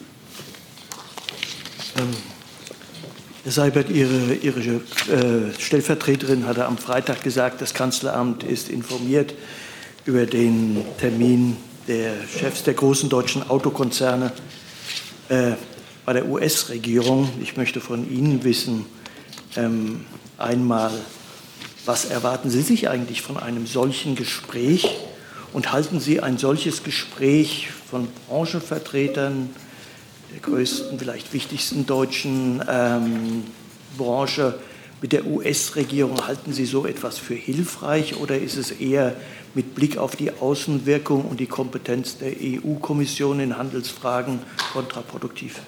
[1.97, 2.15] Ähm,
[3.43, 9.33] Herr Seibert, Ihre, Ihre äh, Stellvertreterin hatte am Freitag gesagt, das Kanzleramt ist informiert
[10.05, 14.31] über den Termin der Chefs der großen deutschen Autokonzerne
[15.29, 15.53] äh,
[16.05, 17.29] bei der US-Regierung.
[17.41, 18.85] Ich möchte von Ihnen wissen,
[19.55, 20.05] ähm,
[20.37, 20.91] einmal,
[21.85, 24.97] was erwarten Sie sich eigentlich von einem solchen Gespräch
[25.53, 29.49] und halten Sie ein solches Gespräch von Branchenvertretern
[30.31, 33.43] der größten, vielleicht wichtigsten deutschen ähm,
[33.97, 34.59] Branche
[35.01, 39.15] mit der US-Regierung, halten Sie so etwas für hilfreich oder ist es eher
[39.55, 44.39] mit Blick auf die Außenwirkung und die Kompetenz der EU-Kommission in Handelsfragen
[44.73, 45.61] kontraproduktiv?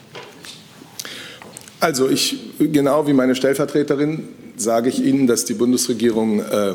[1.80, 4.28] Also ich, genau wie meine Stellvertreterin,
[4.62, 6.74] sage ich Ihnen, dass die Bundesregierung äh,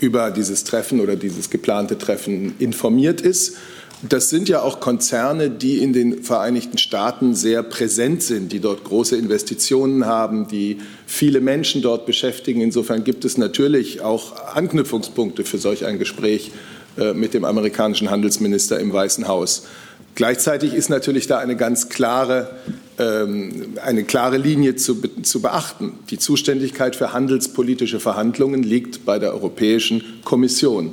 [0.00, 3.56] über dieses Treffen oder dieses geplante Treffen informiert ist.
[4.02, 8.82] Das sind ja auch Konzerne, die in den Vereinigten Staaten sehr präsent sind, die dort
[8.84, 12.62] große Investitionen haben, die viele Menschen dort beschäftigen.
[12.62, 16.50] Insofern gibt es natürlich auch Anknüpfungspunkte für solch ein Gespräch
[16.96, 19.66] äh, mit dem amerikanischen Handelsminister im Weißen Haus.
[20.14, 22.50] Gleichzeitig ist natürlich da eine ganz klare,
[22.89, 25.94] ähm, eine klare Linie zu, zu beachten.
[26.10, 30.92] Die Zuständigkeit für handelspolitische Verhandlungen liegt bei der Europäischen Kommission,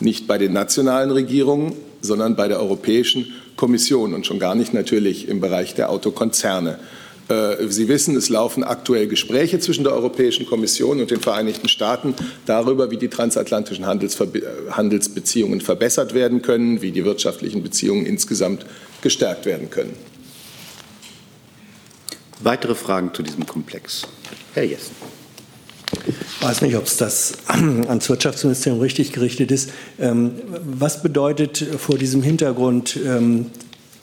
[0.00, 5.28] nicht bei den nationalen Regierungen, sondern bei der Europäischen Kommission und schon gar nicht natürlich
[5.28, 6.78] im Bereich der Autokonzerne.
[7.28, 12.14] Äh, Sie wissen, es laufen aktuell Gespräche zwischen der Europäischen Kommission und den Vereinigten Staaten
[12.44, 18.64] darüber, wie die transatlantischen Handelsbeziehungen verbessert werden können, wie die wirtschaftlichen Beziehungen insgesamt
[19.02, 19.94] gestärkt werden können.
[22.40, 24.06] Weitere Fragen zu diesem Komplex?
[24.54, 24.92] Herr Jessen.
[26.06, 29.70] Ich weiß nicht, ob es das ans Wirtschaftsministerium richtig gerichtet ist.
[29.98, 30.32] Ähm,
[30.64, 33.50] was bedeutet vor diesem Hintergrund ähm,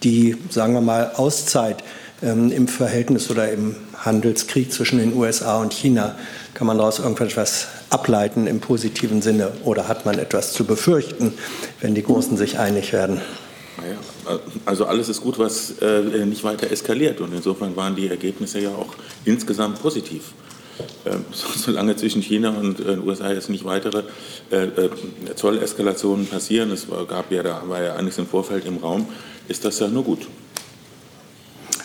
[0.02, 1.84] die, sagen wir mal, Auszeit
[2.22, 6.16] ähm, im Verhältnis oder im Handelskrieg zwischen den USA und China?
[6.54, 11.34] Kann man daraus irgendwas ableiten im positiven Sinne oder hat man etwas zu befürchten,
[11.82, 13.22] wenn die Großen sich einig werden?
[13.84, 17.20] Naja, also alles ist gut, was äh, nicht weiter eskaliert.
[17.20, 20.34] Und insofern waren die Ergebnisse ja auch insgesamt positiv.
[21.06, 24.04] Ähm, solange zwischen China und den äh, USA jetzt nicht weitere
[24.52, 24.90] äh, äh,
[25.36, 29.08] Zolleskalationen passieren, es gab ja, da war ja einiges im Vorfeld im Raum,
[29.48, 30.28] ist das ja nur gut.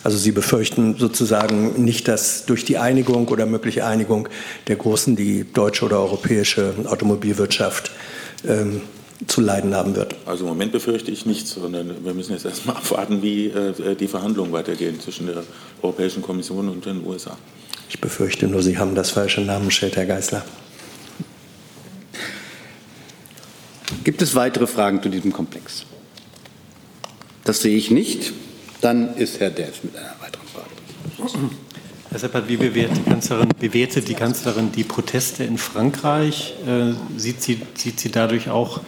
[0.05, 4.29] Also Sie befürchten sozusagen nicht, dass durch die Einigung oder mögliche Einigung
[4.69, 7.91] der Großen die deutsche oder europäische Automobilwirtschaft
[8.47, 8.83] ähm,
[9.27, 10.15] zu leiden haben wird?
[10.27, 14.09] Also im Moment befürchte ich nichts, sondern wir müssen jetzt erstmal abwarten, wie äh, die
[14.09, 15.43] Verhandlungen weitergehen zwischen der
[15.83, 17.37] Europäischen Kommission und den USA.
[17.89, 20.45] Ich befürchte nur, Sie haben das falsche Namensschild, Herr Geißler.
[24.05, 25.85] Gibt es weitere Fragen zu diesem Komplex?
[27.45, 28.33] Das sehe ich nicht.
[28.81, 31.51] Dann ist Herr Delf mit einer weiteren Frage.
[32.11, 36.55] Herr Seppert, wie bewertet die Kanzlerin, bewertet die, Kanzlerin die Proteste in Frankreich?
[36.67, 38.81] Äh, sieht, sie, sieht sie dadurch auch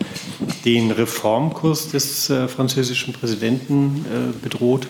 [0.64, 4.86] den Reformkurs des äh, französischen Präsidenten äh, bedroht?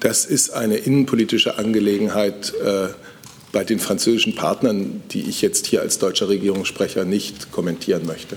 [0.00, 2.88] Das ist eine innenpolitische Angelegenheit äh,
[3.52, 8.36] bei den französischen Partnern, die ich jetzt hier als deutscher Regierungssprecher nicht kommentieren möchte.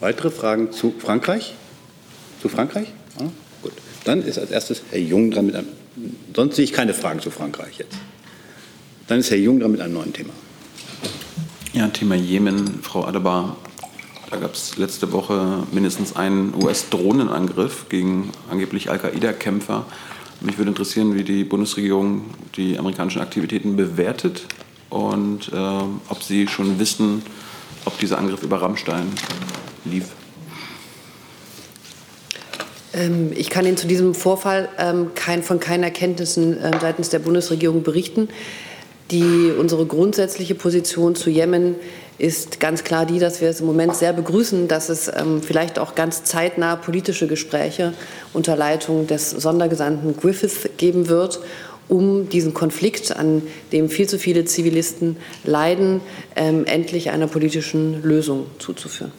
[0.00, 1.54] Weitere Fragen zu Frankreich?
[2.40, 2.88] Zu Frankreich?
[3.18, 3.30] Ja,
[3.62, 3.72] gut.
[4.04, 5.68] Dann ist als erstes Herr Jung dran mit einem.
[6.34, 7.96] Sonst sehe ich keine Fragen zu Frankreich jetzt.
[9.08, 10.32] Dann ist Herr Jung dran mit einem neuen Thema.
[11.76, 12.82] Ja, Thema Jemen.
[12.82, 13.54] Frau Adebar,
[14.30, 19.84] da gab es letzte Woche mindestens einen US-Drohnenangriff gegen angeblich Al-Qaida-Kämpfer.
[20.40, 22.24] Mich würde interessieren, wie die Bundesregierung
[22.56, 24.46] die amerikanischen Aktivitäten bewertet
[24.88, 25.56] und äh,
[26.08, 27.22] ob Sie schon wissen,
[27.84, 29.12] ob dieser Angriff über Rammstein
[29.84, 30.06] lief.
[32.94, 37.18] Ähm, ich kann Ihnen zu diesem Vorfall ähm, kein, von keinen Erkenntnissen äh, seitens der
[37.18, 38.30] Bundesregierung berichten.
[39.10, 41.76] Die, unsere grundsätzliche Position zu Jemen
[42.18, 45.78] ist ganz klar die, dass wir es im Moment sehr begrüßen, dass es ähm, vielleicht
[45.78, 47.92] auch ganz zeitnah politische Gespräche
[48.32, 51.40] unter Leitung des Sondergesandten Griffith geben wird,
[51.88, 53.42] um diesen Konflikt, an
[53.72, 56.00] dem viel zu viele Zivilisten leiden,
[56.34, 59.12] ähm, endlich einer politischen Lösung zuzuführen.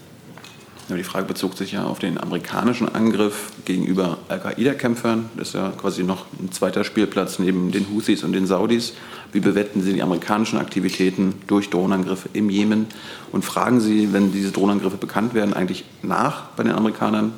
[0.89, 5.29] Die Frage bezog sich ja auf den amerikanischen Angriff gegenüber Al-Qaida-Kämpfern.
[5.35, 8.93] Das ist ja quasi noch ein zweiter Spielplatz neben den Houthis und den Saudis.
[9.33, 12.87] Wie bewerten Sie die amerikanischen Aktivitäten durch Drohnenangriffe im Jemen?
[13.33, 17.33] Und fragen Sie, wenn diese Drohnenangriffe bekannt werden, eigentlich nach bei den Amerikanern,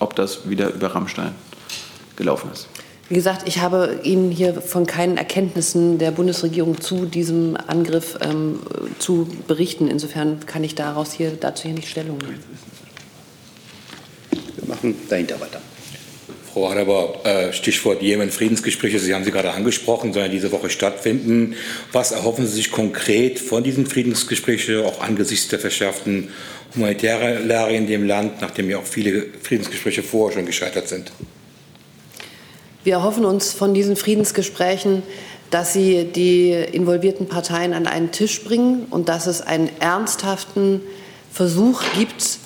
[0.00, 1.32] ob das wieder über Rammstein
[2.16, 2.68] gelaufen ist?
[3.08, 8.58] Wie gesagt, ich habe Ihnen hier von keinen Erkenntnissen der Bundesregierung zu diesem Angriff ähm,
[8.98, 9.86] zu berichten.
[9.86, 12.40] Insofern kann ich daraus hier dazu hier nicht Stellung nehmen.
[14.70, 15.60] Machen dahinter weiter.
[16.52, 21.54] Frau Adebar, äh, Stichwort Jemen-Friedensgespräche, Sie haben sie gerade angesprochen, sollen diese Woche stattfinden.
[21.92, 26.28] Was erhoffen Sie sich konkret von diesen Friedensgesprächen, auch angesichts der verschärften
[26.74, 31.12] humanitären Lage in dem Land, nachdem ja auch viele Friedensgespräche vorher schon gescheitert sind?
[32.82, 35.02] Wir erhoffen uns von diesen Friedensgesprächen,
[35.50, 40.80] dass sie die involvierten Parteien an einen Tisch bringen und dass es einen ernsthaften
[41.32, 42.38] Versuch gibt,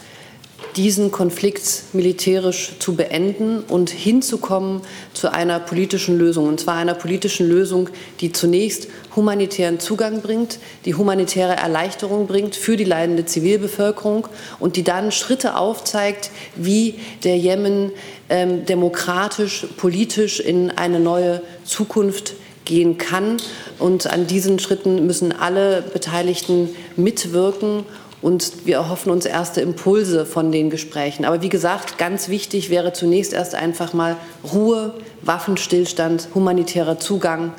[0.76, 4.80] diesen Konflikt militärisch zu beenden und hinzukommen
[5.12, 6.48] zu einer politischen Lösung.
[6.48, 7.88] Und zwar einer politischen Lösung,
[8.20, 14.84] die zunächst humanitären Zugang bringt, die humanitäre Erleichterung bringt für die leidende Zivilbevölkerung und die
[14.84, 17.92] dann Schritte aufzeigt, wie der Jemen
[18.28, 22.34] ähm, demokratisch, politisch in eine neue Zukunft
[22.64, 23.36] gehen kann.
[23.78, 27.84] Und an diesen Schritten müssen alle Beteiligten mitwirken
[28.24, 31.26] und wir erhoffen uns erste Impulse von den Gesprächen.
[31.26, 34.16] Aber wie gesagt, ganz wichtig wäre zunächst erst einfach mal
[34.50, 37.52] Ruhe, Waffenstillstand, humanitärer Zugang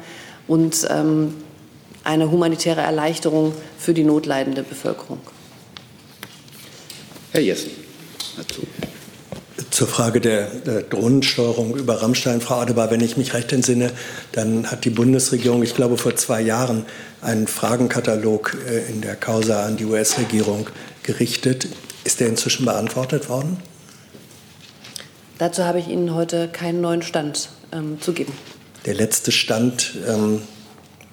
[0.47, 1.35] und ähm,
[2.03, 5.19] eine humanitäre Erleichterung für die notleidende Bevölkerung.
[7.31, 7.69] Herr Jessen,
[8.35, 8.63] dazu.
[9.75, 13.91] Zur Frage der, der, Drohnensteuerung über Rammstein, Frau Adebar, wenn ich mich recht entsinne,
[14.31, 16.85] dann hat die Bundesregierung, ich glaube vor zwei Jahren,
[17.21, 20.69] einen Fragenkatalog äh, in der Causa an die US-Regierung
[21.03, 21.67] gerichtet.
[22.05, 23.57] Ist der inzwischen beantwortet worden?
[25.39, 28.31] Dazu habe ich Ihnen heute keinen neuen Stand ähm, zu geben.
[28.85, 30.41] Der letzte Stand ähm,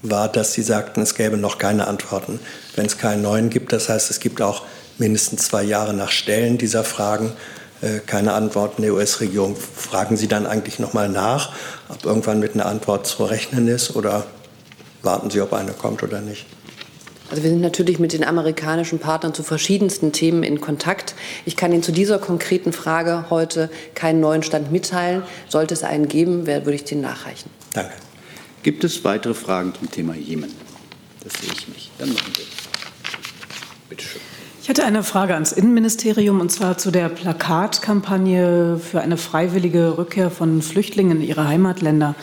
[0.03, 2.39] war, dass Sie sagten, es gäbe noch keine Antworten.
[2.77, 4.63] Wenn es keinen neuen gibt, das heißt, es gibt auch
[4.99, 7.33] mindestens zwei Jahre nach Stellen dieser Fragen
[8.07, 9.57] keine Antworten der US-Regierung.
[9.57, 11.53] Fragen Sie dann eigentlich noch mal nach,
[11.89, 14.27] ob irgendwann mit einer Antwort zu rechnen ist oder
[15.03, 16.47] warten Sie, ob eine kommt oder nicht?
[17.31, 21.15] Also wir sind natürlich mit den amerikanischen Partnern zu verschiedensten Themen in Kontakt.
[21.47, 25.23] Ich kann Ihnen zu dieser konkreten Frage heute keinen neuen Stand mitteilen.
[25.49, 27.49] Sollte es einen geben, würde ich den nachreichen.
[27.73, 27.95] Danke.
[28.63, 30.55] Gibt es weitere Fragen zum Thema Jemen?
[31.25, 31.91] Das sehe ich nicht.
[31.99, 32.45] Dann machen wir.
[33.89, 34.21] Bitte schön.
[34.63, 40.31] Ich hätte eine Frage ans Innenministerium und zwar zu der Plakatkampagne für eine freiwillige Rückkehr
[40.31, 42.15] von Flüchtlingen in ihre Heimatländer.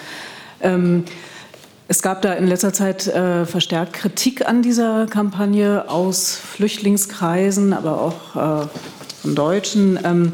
[0.61, 1.03] Ähm,
[1.89, 7.99] es gab da in letzter Zeit äh, verstärkt Kritik an dieser Kampagne aus Flüchtlingskreisen, aber
[7.99, 8.67] auch äh,
[9.21, 9.99] von Deutschen.
[10.05, 10.31] Ähm,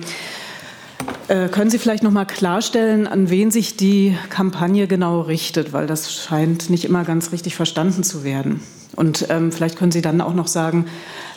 [1.28, 5.88] äh, können Sie vielleicht noch mal klarstellen, an wen sich die Kampagne genau richtet, weil
[5.88, 8.62] das scheint nicht immer ganz richtig verstanden zu werden.
[8.96, 10.86] Und ähm, vielleicht können Sie dann auch noch sagen,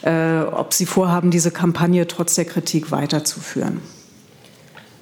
[0.03, 3.81] äh, ob Sie vorhaben, diese Kampagne trotz der Kritik weiterzuführen.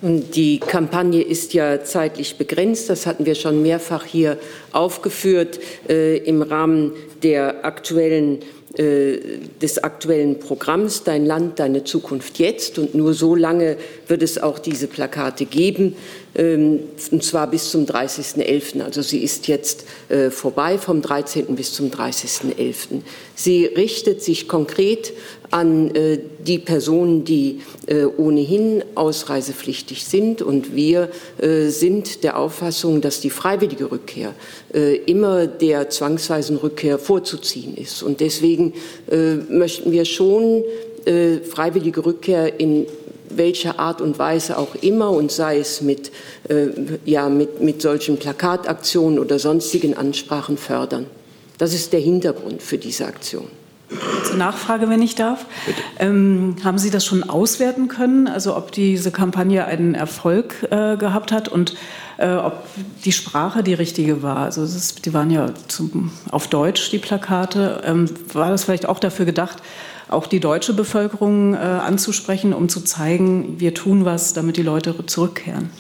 [0.03, 2.91] Die Kampagne ist ja zeitlich begrenzt.
[2.91, 4.39] Das hatten wir schon mehrfach hier
[4.73, 5.59] aufgeführt
[5.89, 6.93] äh, im Rahmen
[7.23, 8.41] der aktuellen
[8.79, 12.79] des aktuellen Programms Dein Land, deine Zukunft jetzt.
[12.79, 15.97] Und nur so lange wird es auch diese Plakate geben,
[16.37, 18.83] und zwar bis zum 30.11.
[18.83, 21.47] Also sie ist jetzt äh, vorbei vom 13.
[21.57, 23.01] bis zum 30.11.
[23.35, 25.15] Sie richtet sich konkret
[25.51, 27.61] an äh, die Personen, die
[28.17, 30.43] ohnehin ausreisepflichtig sind.
[30.43, 31.09] Und wir
[31.39, 34.33] sind der Auffassung, dass die freiwillige Rückkehr
[35.07, 38.03] immer der zwangsweisen Rückkehr vorzuziehen ist.
[38.03, 38.75] Und deswegen
[39.49, 40.65] möchten wir schon
[41.49, 42.87] freiwillige Rückkehr in
[43.31, 46.11] welcher Art und Weise auch immer und sei es mit,
[46.49, 46.67] äh,
[47.05, 51.07] ja, mit, mit solchen Plakataktionen oder sonstigen Ansprachen fördern.
[51.59, 53.49] Das ist der Hintergrund für diese Aktion.
[54.25, 55.47] Zur Nachfrage, wenn ich darf.
[56.01, 61.31] Ähm, haben Sie das schon auswerten können, also ob diese Kampagne einen Erfolg äh, gehabt
[61.31, 61.77] hat und
[62.19, 62.65] äh, ob
[63.05, 64.39] die Sprache die richtige war?
[64.39, 67.83] Also ist, die waren ja zum, auf Deutsch, die Plakate.
[67.85, 69.59] Ähm, war das vielleicht auch dafür gedacht,
[70.09, 74.95] auch die deutsche Bevölkerung äh, anzusprechen, um zu zeigen, wir tun was, damit die Leute
[75.07, 75.71] zurückkehren.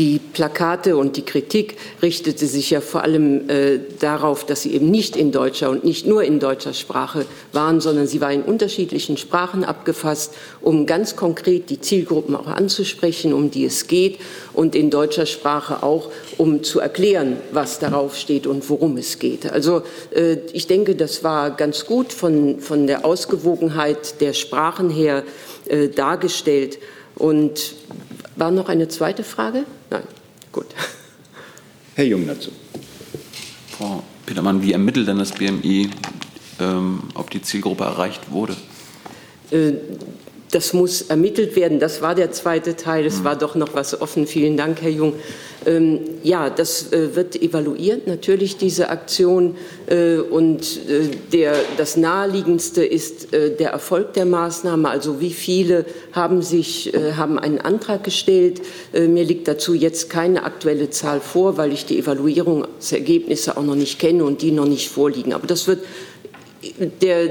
[0.00, 4.90] Die Plakate und die Kritik richtete sich ja vor allem äh, darauf, dass sie eben
[4.90, 9.18] nicht in deutscher und nicht nur in deutscher Sprache waren, sondern sie war in unterschiedlichen
[9.18, 10.32] Sprachen abgefasst,
[10.62, 14.20] um ganz konkret die Zielgruppen auch anzusprechen, um die es geht,
[14.54, 19.52] und in deutscher Sprache auch, um zu erklären, was darauf steht und worum es geht.
[19.52, 19.82] Also
[20.14, 25.24] äh, ich denke, das war ganz gut von, von der Ausgewogenheit der Sprachen her
[25.66, 26.78] äh, dargestellt.
[27.16, 27.74] Und
[28.36, 29.66] war noch eine zweite Frage?
[29.90, 30.04] Nein.
[30.52, 30.66] Gut.
[31.94, 32.50] Herr Jung dazu.
[33.76, 35.90] Frau Petermann, wie ermittelt denn das BMI,
[36.60, 38.56] ähm, ob die Zielgruppe erreicht wurde?
[40.50, 41.78] Das muss ermittelt werden.
[41.78, 43.06] Das war der zweite Teil.
[43.06, 44.26] Es war doch noch was offen.
[44.26, 45.14] Vielen Dank, Herr Jung.
[45.66, 49.56] Ähm, ja, das äh, wird evaluiert, natürlich diese Aktion.
[49.86, 54.88] Äh, und äh, der, das Naheliegendste ist äh, der Erfolg der Maßnahme.
[54.88, 58.62] Also wie viele haben, sich, äh, haben einen Antrag gestellt.
[58.92, 63.76] Äh, mir liegt dazu jetzt keine aktuelle Zahl vor, weil ich die Evaluierungsergebnisse auch noch
[63.76, 65.34] nicht kenne und die noch nicht vorliegen.
[65.34, 65.80] Aber das wird
[67.00, 67.28] der,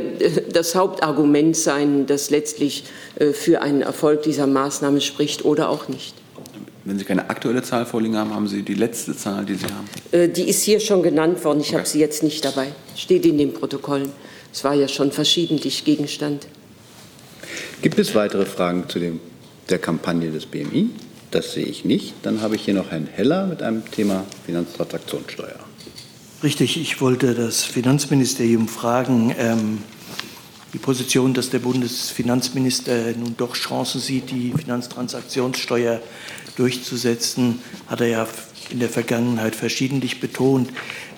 [0.52, 2.84] das Hauptargument sein, das letztlich
[3.18, 6.16] äh, für einen Erfolg dieser Maßnahme spricht oder auch nicht.
[6.86, 9.88] Wenn Sie keine aktuelle Zahl vorliegen haben, haben Sie die letzte Zahl, die Sie haben?
[10.12, 11.60] Äh, die ist hier schon genannt worden.
[11.60, 11.78] Ich okay.
[11.78, 12.68] habe sie jetzt nicht dabei.
[12.96, 14.12] Steht in den Protokollen.
[14.52, 16.48] Es war ja schon verschiedentlich Gegenstand.
[17.82, 19.20] Gibt es weitere Fragen zu dem,
[19.70, 20.90] der Kampagne des BMI?
[21.32, 22.16] Das sehe ich nicht.
[22.24, 25.68] Dann habe ich hier noch Herrn Heller mit einem Thema Finanztransaktionssteuer.
[26.42, 29.80] Richtig, ich wollte das Finanzministerium fragen, ähm,
[30.72, 36.00] die Position, dass der Bundesfinanzminister nun doch Chancen sieht, die Finanztransaktionssteuer
[36.56, 38.28] durchzusetzen, hat er ja
[38.70, 40.70] in der Vergangenheit verschiedentlich betont.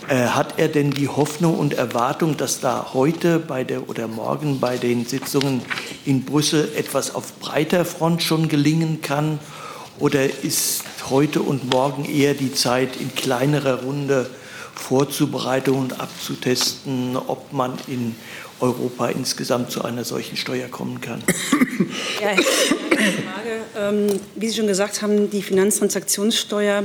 [0.08, 4.60] Äh, hat er denn die Hoffnung und Erwartung, dass da heute bei der oder morgen
[4.60, 5.62] bei den Sitzungen
[6.04, 9.38] in Brüssel etwas auf breiter Front schon gelingen kann?
[10.00, 14.28] Oder ist heute und morgen eher die Zeit in kleinerer Runde
[14.82, 18.16] vorzubereiten und abzutesten, ob man in
[18.60, 21.24] Europa insgesamt zu einer solchen Steuer kommen kann.
[22.22, 23.62] Ja, eine Frage.
[23.78, 26.84] Ähm, wie Sie schon gesagt haben, die Finanztransaktionssteuer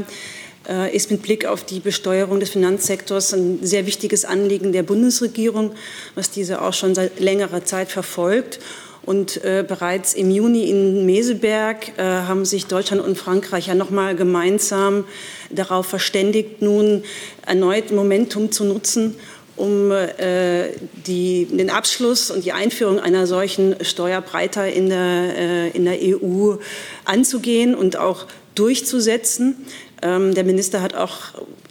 [0.68, 5.72] äh, ist mit Blick auf die Besteuerung des Finanzsektors ein sehr wichtiges Anliegen der Bundesregierung,
[6.14, 8.58] was diese auch schon seit längerer Zeit verfolgt.
[9.06, 13.90] Und äh, bereits im Juni in Meseberg äh, haben sich Deutschland und Frankreich ja noch
[13.90, 15.04] mal gemeinsam
[15.48, 17.04] darauf verständigt, nun
[17.46, 19.14] erneut Momentum zu nutzen,
[19.54, 20.70] um äh,
[21.06, 25.98] die, den Abschluss und die Einführung einer solchen Steuer breiter in der, äh, in der
[26.02, 26.56] EU
[27.04, 28.26] anzugehen und auch
[28.56, 29.66] durchzusetzen.
[30.02, 31.16] Ähm, der Minister hat auch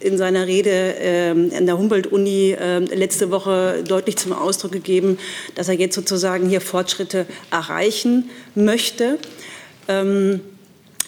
[0.00, 5.18] in seiner Rede ähm, an der Humboldt-Uni äh, letzte Woche deutlich zum Ausdruck gegeben,
[5.54, 9.18] dass er jetzt sozusagen hier Fortschritte erreichen möchte.
[9.88, 10.40] Ähm,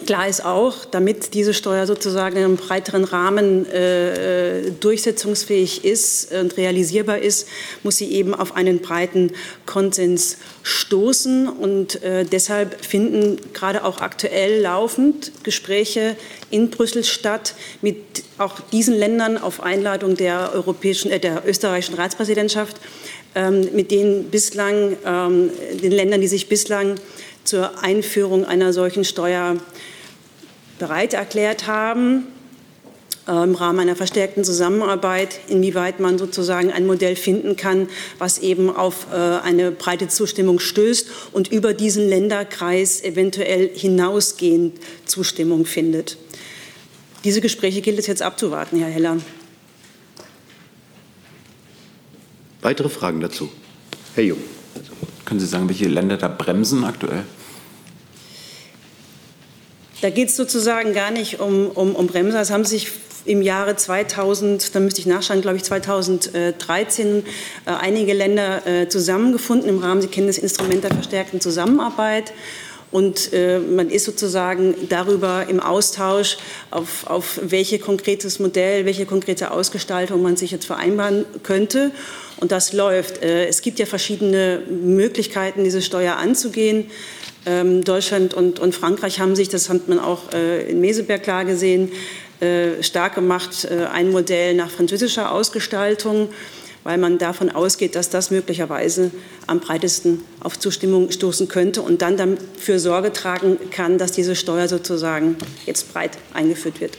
[0.07, 6.33] Klar ist auch, damit diese Steuer sozusagen in einem breiteren Rahmen äh, äh, durchsetzungsfähig ist
[6.33, 7.49] und realisierbar ist,
[7.83, 9.33] muss sie eben auf einen breiten
[9.67, 11.49] Konsens stoßen.
[11.49, 16.15] Und äh, deshalb finden gerade auch aktuell laufend Gespräche
[16.51, 17.97] in Brüssel statt mit
[18.39, 22.77] auch diesen Ländern auf Einladung der, europäischen, äh, der österreichischen Ratspräsidentschaft,
[23.35, 25.51] ähm, mit denen bislang, ähm,
[25.83, 26.95] den Ländern, die sich bislang
[27.45, 29.57] zur Einführung einer solchen Steuer
[30.79, 32.27] bereit erklärt haben,
[33.29, 38.75] äh, im Rahmen einer verstärkten Zusammenarbeit, inwieweit man sozusagen ein Modell finden kann, was eben
[38.75, 46.17] auf äh, eine breite Zustimmung stößt und über diesen Länderkreis eventuell hinausgehend Zustimmung findet.
[47.25, 49.19] Diese Gespräche gilt es jetzt abzuwarten, Herr Heller.
[52.63, 53.51] Weitere Fragen dazu?
[54.15, 54.58] Herr Jung.
[55.29, 57.23] Können Sie sagen, welche Länder da bremsen aktuell?
[60.01, 62.41] Da geht es sozusagen gar nicht um, um, um Bremser.
[62.41, 62.89] Es haben sich
[63.27, 67.27] im Jahre 2000, da müsste ich nachschauen, glaube ich 2013,
[67.67, 72.33] äh, einige Länder äh, zusammengefunden im Rahmen, Sie kennen das Instrument der verstärkten Zusammenarbeit.
[72.91, 76.39] Und äh, man ist sozusagen darüber im Austausch,
[76.71, 81.91] auf, auf welche konkretes Modell, welche konkrete Ausgestaltung man sich jetzt vereinbaren könnte.
[82.39, 83.23] Und das läuft.
[83.23, 86.87] Äh, es gibt ja verschiedene Möglichkeiten, diese Steuer anzugehen.
[87.45, 91.45] Ähm, Deutschland und, und, Frankreich haben sich, das hat man auch äh, in Meseberg klar
[91.45, 91.93] gesehen,
[92.41, 96.29] äh, stark gemacht, äh, ein Modell nach französischer Ausgestaltung,
[96.89, 99.11] weil man davon ausgeht, dass das möglicherweise
[99.47, 104.69] am breitesten auf Zustimmung stoßen könnte und dann dafür Sorge tragen kann, dass diese Steuer
[104.69, 105.37] sozusagen
[105.67, 106.97] jetzt breit eingeführt wird.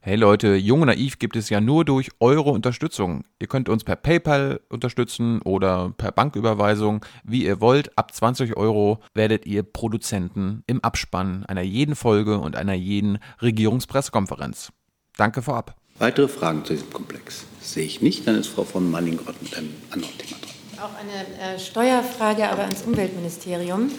[0.00, 3.22] Hey Leute, Jung und Naiv gibt es ja nur durch eure Unterstützung.
[3.38, 7.96] Ihr könnt uns per PayPal unterstützen oder per Banküberweisung, wie ihr wollt.
[7.96, 14.72] Ab 20 Euro werdet ihr Produzenten im Abspann einer jeden Folge und einer jeden Regierungspressekonferenz.
[15.16, 15.76] Danke vorab.
[15.98, 17.44] Weitere Fragen zu diesem Komplex?
[17.60, 18.26] Sehe ich nicht.
[18.26, 20.84] Dann ist Frau von Manningrott mit einem anderen Thema dran.
[20.84, 23.90] Auch eine äh, Steuerfrage, aber ans Umweltministerium.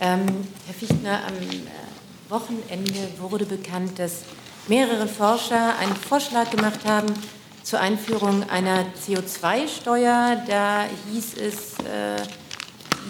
[0.00, 0.26] Ähm,
[0.66, 4.24] Herr Fichtner, am äh, Wochenende wurde bekannt, dass
[4.66, 7.06] mehrere Forscher einen Vorschlag gemacht haben
[7.62, 10.42] zur Einführung einer CO2-Steuer.
[10.48, 12.22] Da hieß es, äh,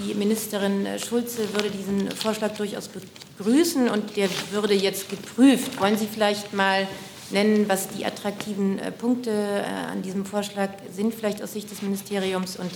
[0.05, 5.80] die Ministerin Schulze würde diesen Vorschlag durchaus begrüßen und der würde jetzt geprüft.
[5.80, 6.87] Wollen Sie vielleicht mal
[7.31, 11.83] nennen, was die attraktiven äh, Punkte äh, an diesem Vorschlag sind, vielleicht aus Sicht des
[11.83, 12.70] Ministeriums und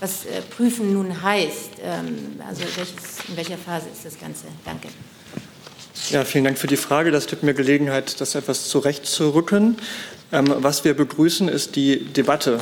[0.00, 1.70] was prüfen nun heißt?
[1.82, 4.44] Ähm, also welches, in welcher Phase ist das Ganze?
[4.64, 4.88] Danke.
[6.10, 7.10] Ja, vielen Dank für die Frage.
[7.10, 9.76] Das gibt mir Gelegenheit, das etwas zurechtzurücken.
[10.32, 12.60] Ähm, was wir begrüßen, ist die Debatte,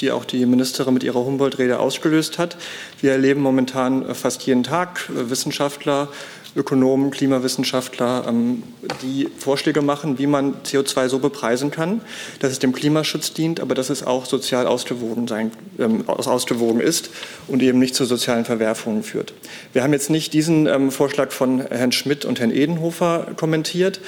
[0.00, 2.56] die auch die Ministerin mit ihrer Humboldt-Rede ausgelöst hat.
[3.00, 6.08] Wir erleben momentan äh, fast jeden Tag äh, Wissenschaftler,
[6.56, 8.62] Ökonomen, Klimawissenschaftler, ähm,
[9.02, 12.00] die Vorschläge machen, wie man CO2 so bepreisen kann,
[12.40, 17.10] dass es dem Klimaschutz dient, aber dass es auch sozial ausgewogen, sein, ähm, ausgewogen ist
[17.46, 19.34] und eben nicht zu sozialen Verwerfungen führt.
[19.72, 24.00] Wir haben jetzt nicht diesen ähm, Vorschlag von Herrn Schmidt und Herrn Edenhofer kommentiert,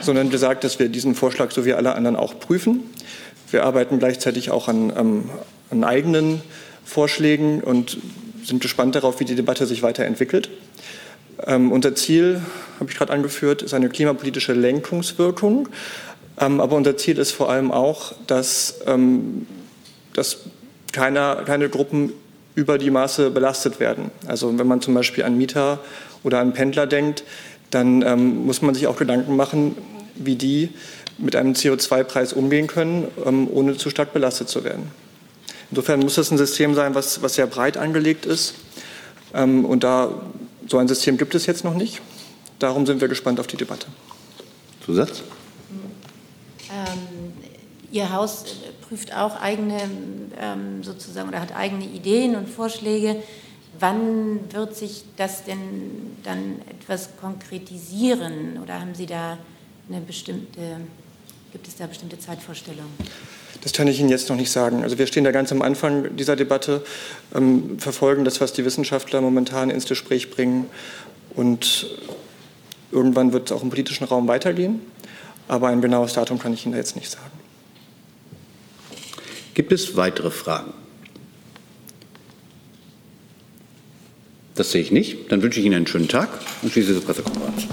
[0.00, 2.80] sondern gesagt, dass wir diesen Vorschlag so wie alle anderen auch prüfen.
[3.50, 5.30] Wir arbeiten gleichzeitig auch an,
[5.70, 6.42] an eigenen
[6.84, 7.98] Vorschlägen und
[8.44, 10.48] sind gespannt darauf, wie die Debatte sich weiterentwickelt.
[11.44, 12.40] Ähm, unser Ziel,
[12.80, 15.68] habe ich gerade angeführt, ist eine klimapolitische Lenkungswirkung.
[16.38, 19.46] Ähm, aber unser Ziel ist vor allem auch, dass, ähm,
[20.14, 20.38] dass
[20.92, 22.12] keiner, keine Gruppen
[22.54, 24.10] über die Maße belastet werden.
[24.26, 25.78] Also wenn man zum Beispiel an Mieter
[26.22, 27.22] oder an Pendler denkt,
[27.70, 29.76] dann ähm, muss man sich auch Gedanken machen,
[30.14, 30.70] wie die
[31.18, 34.90] mit einem CO2-Preis umgehen können, ähm, ohne zu stark belastet zu werden.
[35.70, 38.54] Insofern muss das ein System sein, was, was sehr breit angelegt ist.
[39.34, 40.10] Ähm, und da
[40.68, 42.00] so ein System gibt es jetzt noch nicht.
[42.58, 43.86] Darum sind wir gespannt auf die Debatte.
[44.84, 45.22] Zusatz?
[46.70, 47.32] Ähm,
[47.92, 48.44] Ihr Haus
[48.88, 49.80] prüft auch eigene
[50.40, 53.22] ähm, sozusagen oder hat eigene Ideen und Vorschläge.
[53.78, 59.38] Wann wird sich das denn dann etwas konkretisieren oder haben Sie da
[59.88, 60.80] eine bestimmte,
[61.52, 62.92] gibt es da bestimmte Zeitvorstellungen?
[63.66, 64.84] Das kann ich Ihnen jetzt noch nicht sagen.
[64.84, 66.84] Also wir stehen da ganz am Anfang dieser Debatte,
[67.34, 70.66] ähm, verfolgen das, was die Wissenschaftler momentan ins Gespräch bringen.
[71.34, 71.88] Und
[72.92, 74.82] irgendwann wird es auch im politischen Raum weitergehen.
[75.48, 77.32] Aber ein genaues Datum kann ich Ihnen da jetzt nicht sagen.
[79.54, 80.72] Gibt es weitere Fragen?
[84.54, 85.32] Das sehe ich nicht.
[85.32, 86.28] Dann wünsche ich Ihnen einen schönen Tag
[86.62, 87.66] und schließe diese Pressekonferenz.